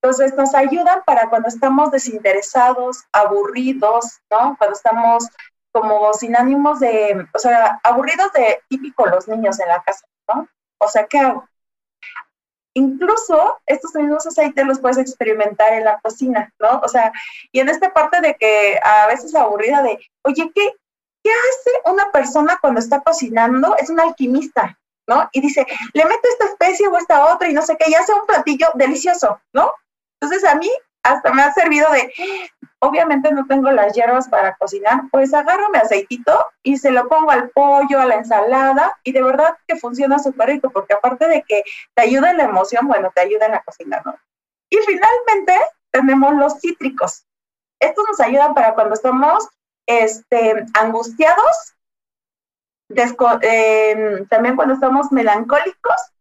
Entonces 0.00 0.36
nos 0.36 0.54
ayudan 0.54 1.02
para 1.04 1.28
cuando 1.28 1.48
estamos 1.48 1.90
desinteresados, 1.90 3.02
aburridos, 3.10 4.20
¿no? 4.30 4.54
Cuando 4.56 4.76
estamos 4.76 5.26
como 5.72 6.12
sin 6.12 6.36
ánimos 6.36 6.78
de, 6.78 7.26
o 7.34 7.38
sea, 7.40 7.80
aburridos 7.82 8.32
de 8.32 8.62
típico 8.68 9.04
los 9.06 9.26
niños 9.26 9.58
en 9.58 9.66
la 9.66 9.82
casa, 9.82 10.06
¿no? 10.32 10.46
O 10.78 10.86
sea, 10.86 11.08
¿qué 11.08 11.18
hago? 11.18 11.49
Incluso 12.74 13.58
estos 13.66 13.94
mismos 13.94 14.26
aceites 14.26 14.64
los 14.64 14.78
puedes 14.78 14.98
experimentar 14.98 15.72
en 15.72 15.84
la 15.84 15.98
cocina, 16.00 16.52
¿no? 16.60 16.80
O 16.80 16.88
sea, 16.88 17.12
y 17.50 17.60
en 17.60 17.68
esta 17.68 17.92
parte 17.92 18.20
de 18.20 18.36
que 18.36 18.78
a 18.82 19.08
veces 19.08 19.34
aburrida 19.34 19.82
de, 19.82 19.98
oye, 20.22 20.50
¿qué, 20.54 20.72
¿qué 21.24 21.30
hace 21.30 21.92
una 21.92 22.12
persona 22.12 22.58
cuando 22.60 22.80
está 22.80 23.00
cocinando? 23.00 23.76
Es 23.76 23.90
un 23.90 23.98
alquimista, 23.98 24.78
¿no? 25.08 25.28
Y 25.32 25.40
dice, 25.40 25.66
le 25.94 26.04
meto 26.04 26.28
esta 26.30 26.44
especie 26.46 26.86
o 26.86 26.96
esta 26.96 27.34
otra 27.34 27.48
y 27.48 27.54
no 27.54 27.62
sé 27.62 27.76
qué, 27.76 27.90
y 27.90 27.94
hace 27.94 28.12
un 28.12 28.26
platillo 28.26 28.68
delicioso, 28.74 29.40
¿no? 29.52 29.72
Entonces 30.20 30.48
a 30.48 30.54
mí 30.54 30.70
hasta 31.02 31.32
me 31.32 31.42
ha 31.42 31.52
servido 31.52 31.90
de, 31.92 32.12
obviamente 32.78 33.32
no 33.32 33.46
tengo 33.46 33.70
las 33.70 33.94
hierbas 33.94 34.28
para 34.28 34.56
cocinar, 34.56 35.02
pues 35.10 35.32
agarro 35.32 35.70
mi 35.70 35.78
aceitito 35.78 36.46
y 36.62 36.76
se 36.76 36.90
lo 36.90 37.08
pongo 37.08 37.30
al 37.30 37.50
pollo, 37.50 38.00
a 38.00 38.06
la 38.06 38.16
ensalada, 38.16 38.98
y 39.02 39.12
de 39.12 39.22
verdad 39.22 39.56
que 39.66 39.76
funciona 39.76 40.18
súper 40.18 40.48
rico, 40.48 40.70
porque 40.70 40.94
aparte 40.94 41.28
de 41.28 41.42
que 41.42 41.62
te 41.94 42.02
ayuda 42.02 42.30
en 42.30 42.38
la 42.38 42.44
emoción, 42.44 42.86
bueno, 42.86 43.10
te 43.14 43.22
ayuda 43.22 43.46
en 43.46 43.52
la 43.52 43.62
cocina, 43.62 44.02
¿no? 44.04 44.14
Y 44.68 44.76
finalmente 44.86 45.54
tenemos 45.90 46.34
los 46.34 46.60
cítricos. 46.60 47.24
Estos 47.80 48.04
nos 48.08 48.20
ayudan 48.20 48.54
para 48.54 48.74
cuando 48.74 48.94
estamos 48.94 49.48
este, 49.86 50.64
angustiados, 50.74 51.74
em, 53.42 54.26
también 54.28 54.56
cuando 54.56 54.74
estamos 54.74 55.10
melancólicos, 55.12 56.12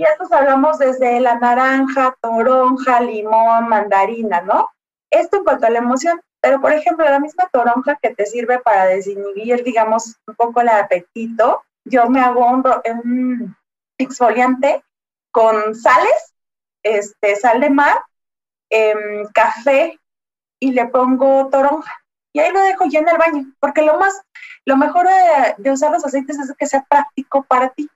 y 0.00 0.04
estos 0.04 0.32
hablamos 0.32 0.78
desde 0.78 1.20
la 1.20 1.34
naranja, 1.34 2.16
toronja, 2.22 3.02
limón, 3.02 3.68
mandarina, 3.68 4.40
¿no? 4.40 4.70
Esto 5.10 5.36
en 5.36 5.44
cuanto 5.44 5.66
a 5.66 5.70
la 5.70 5.80
emoción, 5.80 6.18
pero 6.40 6.58
por 6.58 6.72
ejemplo, 6.72 7.04
la 7.04 7.20
misma 7.20 7.50
toronja 7.52 7.98
que 8.00 8.14
te 8.14 8.24
sirve 8.24 8.60
para 8.60 8.86
desinhibir, 8.86 9.62
digamos, 9.62 10.16
un 10.26 10.34
poco 10.36 10.62
el 10.62 10.70
apetito, 10.70 11.62
yo 11.84 12.08
me 12.08 12.18
hago 12.18 12.46
un, 12.46 13.54
exfoliante 13.98 14.82
con 15.30 15.74
sales, 15.74 16.32
este, 16.82 17.36
sal 17.36 17.60
de 17.60 17.68
mar, 17.68 18.02
em, 18.70 19.26
café 19.34 20.00
y 20.60 20.72
le 20.72 20.86
pongo 20.86 21.50
toronja 21.50 21.92
y 22.32 22.40
ahí 22.40 22.50
lo 22.52 22.62
dejo 22.62 22.86
ya 22.86 23.00
en 23.00 23.08
el 23.10 23.18
baño, 23.18 23.52
porque 23.60 23.82
lo 23.82 23.98
más, 23.98 24.18
lo 24.64 24.78
mejor 24.78 25.06
de, 25.58 25.70
usar 25.70 25.92
los 25.92 26.06
aceites 26.06 26.38
es 26.38 26.54
que 26.56 26.66
sea 26.66 26.86
práctico 26.88 27.42
para 27.42 27.68
ti. 27.68 27.86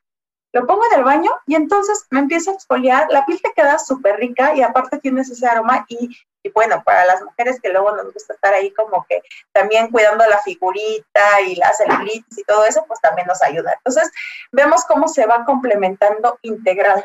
Lo 0.55 0.69
pongo 0.69 0.83
en 0.93 1.01
el 1.01 1.05
baño 1.05 1.33
y 1.49 1.57
entonces 1.57 2.07
me 2.11 2.21
empiezo 2.21 2.53
a 2.53 2.55
exfoliar, 2.55 3.09
la 3.11 3.27
piel 3.27 3.43
te 3.43 3.53
queda 3.57 3.77
súper 3.77 4.17
rica 4.19 4.55
y 4.55 4.63
aparte 4.63 4.99
tienes 4.99 5.29
ese 5.29 5.49
aroma 5.49 5.85
y, 5.89 6.17
bueno, 6.55 6.81
para 6.85 7.05
las 7.07 7.21
mujeres 7.23 7.61
que 7.61 7.71
luego 7.71 7.95
nos 7.97 8.13
gusta 8.15 8.35
estar 8.35 8.55
ahí 8.55 8.71
como 8.71 9.05
que 9.09 9.21
también 9.51 9.91
cuidando 9.91 10.25
la 10.29 10.39
figurita 10.39 11.41
y 11.45 11.57
la 11.57 11.73
celulitis 11.73 12.39
y 12.39 12.45
todo 12.45 12.65
eso, 12.67 12.85
pues 12.87 13.01
también 13.01 13.27
nos 13.27 13.43
ayuda. 13.43 13.75
Entonces, 13.79 14.13
vemos 14.53 14.85
cómo 14.85 15.09
se 15.09 15.27
va 15.27 15.45
complementando 15.45 16.39
integral. 16.43 17.05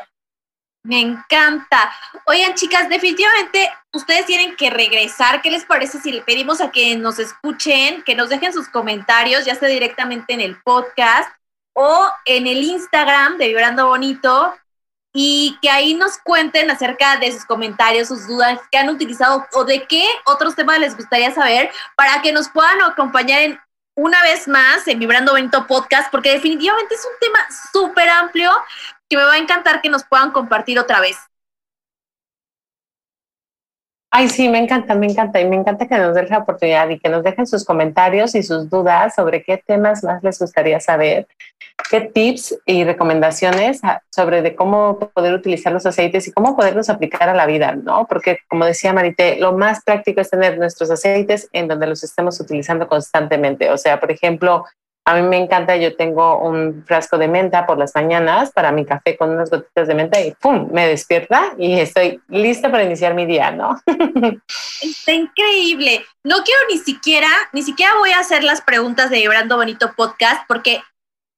Me 0.84 1.00
encanta. 1.00 1.92
Oigan, 2.26 2.54
chicas, 2.54 2.88
definitivamente 2.88 3.68
ustedes 3.92 4.26
tienen 4.26 4.54
que 4.54 4.70
regresar. 4.70 5.42
¿Qué 5.42 5.50
les 5.50 5.64
parece 5.64 5.98
si 5.98 6.12
le 6.12 6.22
pedimos 6.22 6.60
a 6.60 6.70
que 6.70 6.96
nos 6.96 7.18
escuchen, 7.18 8.04
que 8.04 8.14
nos 8.14 8.28
dejen 8.28 8.52
sus 8.52 8.68
comentarios, 8.68 9.44
ya 9.44 9.56
sea 9.56 9.68
directamente 9.68 10.34
en 10.34 10.40
el 10.40 10.62
podcast 10.62 11.28
o 11.82 12.12
en 12.26 12.46
el 12.46 12.62
Instagram 12.62 13.38
de 13.38 13.48
Vibrando 13.48 13.86
Bonito? 13.86 14.54
Y 15.14 15.58
que 15.62 15.70
ahí 15.70 15.94
nos 15.94 16.18
cuenten 16.18 16.70
acerca 16.70 17.16
de 17.16 17.32
sus 17.32 17.46
comentarios, 17.46 18.08
sus 18.08 18.28
dudas 18.28 18.60
que 18.70 18.78
han 18.78 18.90
utilizado 18.90 19.46
o 19.54 19.64
de 19.64 19.86
qué 19.86 20.06
otros 20.26 20.54
temas 20.54 20.78
les 20.78 20.94
gustaría 20.94 21.32
saber 21.32 21.70
para 21.96 22.20
que 22.20 22.32
nos 22.32 22.50
puedan 22.50 22.82
acompañar 22.82 23.40
en 23.40 23.60
una 23.96 24.22
vez 24.22 24.46
más 24.46 24.86
en 24.86 24.98
Vibrando 24.98 25.32
Bonito 25.32 25.66
Podcast, 25.66 26.10
porque 26.10 26.32
definitivamente 26.32 26.94
es 26.94 27.04
un 27.04 27.18
tema 27.18 27.38
súper 27.72 28.08
amplio 28.10 28.52
que 29.08 29.16
me 29.16 29.24
va 29.24 29.32
a 29.32 29.38
encantar 29.38 29.80
que 29.80 29.88
nos 29.88 30.04
puedan 30.04 30.30
compartir 30.30 30.78
otra 30.78 31.00
vez. 31.00 31.29
Ay, 34.12 34.28
sí, 34.28 34.48
me 34.48 34.58
encanta, 34.58 34.96
me 34.96 35.06
encanta. 35.06 35.40
Y 35.40 35.48
me 35.48 35.54
encanta 35.54 35.86
que 35.86 35.96
nos 35.96 36.14
den 36.14 36.28
la 36.28 36.38
oportunidad 36.38 36.88
y 36.88 36.98
que 36.98 37.08
nos 37.08 37.22
dejen 37.22 37.46
sus 37.46 37.64
comentarios 37.64 38.34
y 38.34 38.42
sus 38.42 38.68
dudas 38.68 39.14
sobre 39.14 39.44
qué 39.44 39.56
temas 39.56 40.02
más 40.02 40.20
les 40.24 40.38
gustaría 40.40 40.80
saber, 40.80 41.28
qué 41.88 42.00
tips 42.00 42.58
y 42.66 42.82
recomendaciones 42.82 43.80
sobre 44.10 44.42
de 44.42 44.56
cómo 44.56 44.98
poder 44.98 45.34
utilizar 45.34 45.72
los 45.72 45.86
aceites 45.86 46.26
y 46.26 46.32
cómo 46.32 46.56
poderlos 46.56 46.90
aplicar 46.90 47.28
a 47.28 47.34
la 47.34 47.46
vida, 47.46 47.76
¿no? 47.76 48.06
Porque, 48.08 48.40
como 48.48 48.64
decía 48.64 48.92
Marité, 48.92 49.36
lo 49.36 49.52
más 49.52 49.84
práctico 49.84 50.20
es 50.20 50.28
tener 50.28 50.58
nuestros 50.58 50.90
aceites 50.90 51.48
en 51.52 51.68
donde 51.68 51.86
los 51.86 52.02
estemos 52.02 52.40
utilizando 52.40 52.88
constantemente. 52.88 53.70
O 53.70 53.78
sea, 53.78 54.00
por 54.00 54.10
ejemplo, 54.10 54.64
a 55.10 55.14
mí 55.16 55.22
me 55.22 55.38
encanta, 55.38 55.76
yo 55.76 55.96
tengo 55.96 56.38
un 56.38 56.84
frasco 56.86 57.18
de 57.18 57.26
menta 57.26 57.66
por 57.66 57.78
las 57.78 57.96
mañanas 57.96 58.52
para 58.52 58.70
mi 58.70 58.86
café 58.86 59.16
con 59.16 59.30
unas 59.30 59.50
gotitas 59.50 59.88
de 59.88 59.94
menta 59.96 60.20
y 60.20 60.30
¡pum! 60.40 60.68
me 60.70 60.86
despierta 60.86 61.52
y 61.58 61.80
estoy 61.80 62.20
lista 62.28 62.70
para 62.70 62.84
iniciar 62.84 63.14
mi 63.14 63.26
día, 63.26 63.50
¿no? 63.50 63.74
Está 64.80 65.12
increíble. 65.12 66.06
No 66.22 66.44
quiero 66.44 66.60
ni 66.70 66.78
siquiera, 66.78 67.26
ni 67.52 67.62
siquiera 67.64 67.92
voy 67.98 68.12
a 68.12 68.20
hacer 68.20 68.44
las 68.44 68.60
preguntas 68.60 69.10
de 69.10 69.16
Vibrando 69.16 69.56
Bonito 69.56 69.94
Podcast 69.96 70.44
porque 70.46 70.80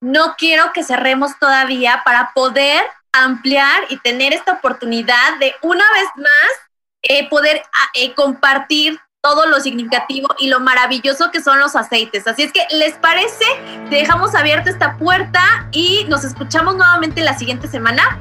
no 0.03 0.35
quiero 0.37 0.73
que 0.75 0.85
cerremos 0.85 1.39
todavía 1.39 2.03
para 2.05 2.33
poder 2.35 2.83
ampliar 3.15 3.85
y 3.89 3.97
tener 4.01 4.35
esta 4.35 4.53
oportunidad 4.53 5.39
de 5.41 5.55
una 5.63 5.85
vez 5.95 6.09
más 6.17 6.53
eh, 7.05 7.27
poder 7.31 7.63
ah, 7.73 7.89
eh, 7.95 8.13
compartir 8.13 9.01
todo 9.23 9.47
lo 9.47 9.61
significativo 9.61 10.27
y 10.41 10.49
lo 10.49 10.59
maravilloso 10.59 11.31
que 11.31 11.41
son 11.41 11.61
los 11.61 11.77
aceites. 11.77 12.27
Así 12.27 12.43
es 12.43 12.53
que, 12.53 12.67
¿les 12.73 12.95
parece? 12.95 13.45
Te 13.89 13.95
dejamos 13.95 14.35
abierta 14.35 14.69
esta 14.69 14.97
puerta 14.97 15.69
y 15.71 16.05
nos 16.09 16.25
escuchamos 16.25 16.75
nuevamente 16.75 17.21
la 17.21 17.39
siguiente 17.39 17.69
semana. 17.69 18.19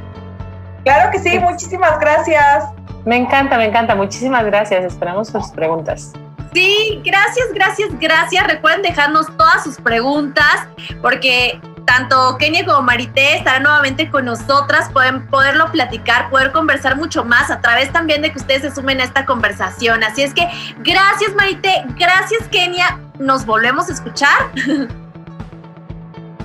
Claro 0.84 1.10
que 1.12 1.18
sí, 1.18 1.40
muchísimas 1.40 2.00
gracias. 2.00 2.66
Me 3.04 3.16
encanta, 3.16 3.58
me 3.58 3.66
encanta. 3.66 3.96
Muchísimas 3.96 4.46
gracias. 4.46 4.86
Esperamos 4.86 5.30
sus 5.30 5.50
preguntas. 5.50 6.14
Sí, 6.54 7.02
gracias, 7.04 7.48
gracias, 7.52 7.90
gracias. 8.00 8.46
Recuerden 8.46 8.84
dejarnos 8.84 9.26
todas 9.38 9.64
sus 9.64 9.78
preguntas 9.78 10.68
porque 11.02 11.60
tanto 11.92 12.38
Kenia 12.38 12.66
como 12.66 12.84
Marité 12.84 13.36
estarán 13.36 13.64
nuevamente 13.64 14.10
con 14.10 14.24
nosotras, 14.24 14.90
pueden 14.94 15.28
poderlo 15.28 15.70
platicar, 15.74 16.30
poder 16.30 16.54
conversar 16.54 16.96
mucho 16.96 17.26
más 17.26 17.52
a 17.52 17.60
través 17.60 17.92
también 17.92 18.22
de 18.22 18.32
que 18.32 18.40
ustedes 18.40 18.62
se 18.62 18.74
sumen 18.74 19.02
a 19.02 19.04
esta 19.04 19.26
conversación. 19.26 20.02
Así 20.02 20.24
es 20.24 20.34
que 20.34 20.48
gracias 20.78 21.36
Marité, 21.36 21.84
gracias 21.98 22.48
Kenia, 22.50 22.98
nos 23.20 23.46
volvemos 23.46 23.90
a 23.90 23.94
escuchar. 23.94 24.38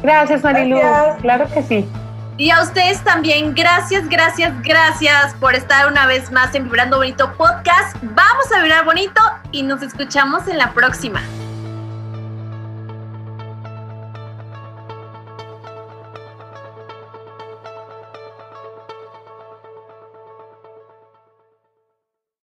Gracias 0.03 0.43
Marilu, 0.43 0.79
claro 1.23 1.49
que 1.55 1.63
sí. 1.63 1.89
Y 2.37 2.51
a 2.51 2.63
ustedes 2.63 3.03
también, 3.03 3.55
gracias, 3.55 4.09
gracias, 4.09 4.53
gracias 4.63 5.35
por 5.35 5.55
estar 5.55 5.87
una 5.87 6.07
vez 6.07 6.31
más 6.31 6.55
en 6.55 6.65
Vibrando 6.65 6.99
Bonito 6.99 7.33
Podcast. 7.35 7.97
Vamos 8.03 8.53
a 8.55 8.63
vibrar 8.63 8.85
bonito 8.85 9.23
y 9.53 9.63
nos 9.63 9.81
escuchamos 9.83 10.47
en 10.49 10.59
la 10.59 10.73
próxima. 10.73 11.23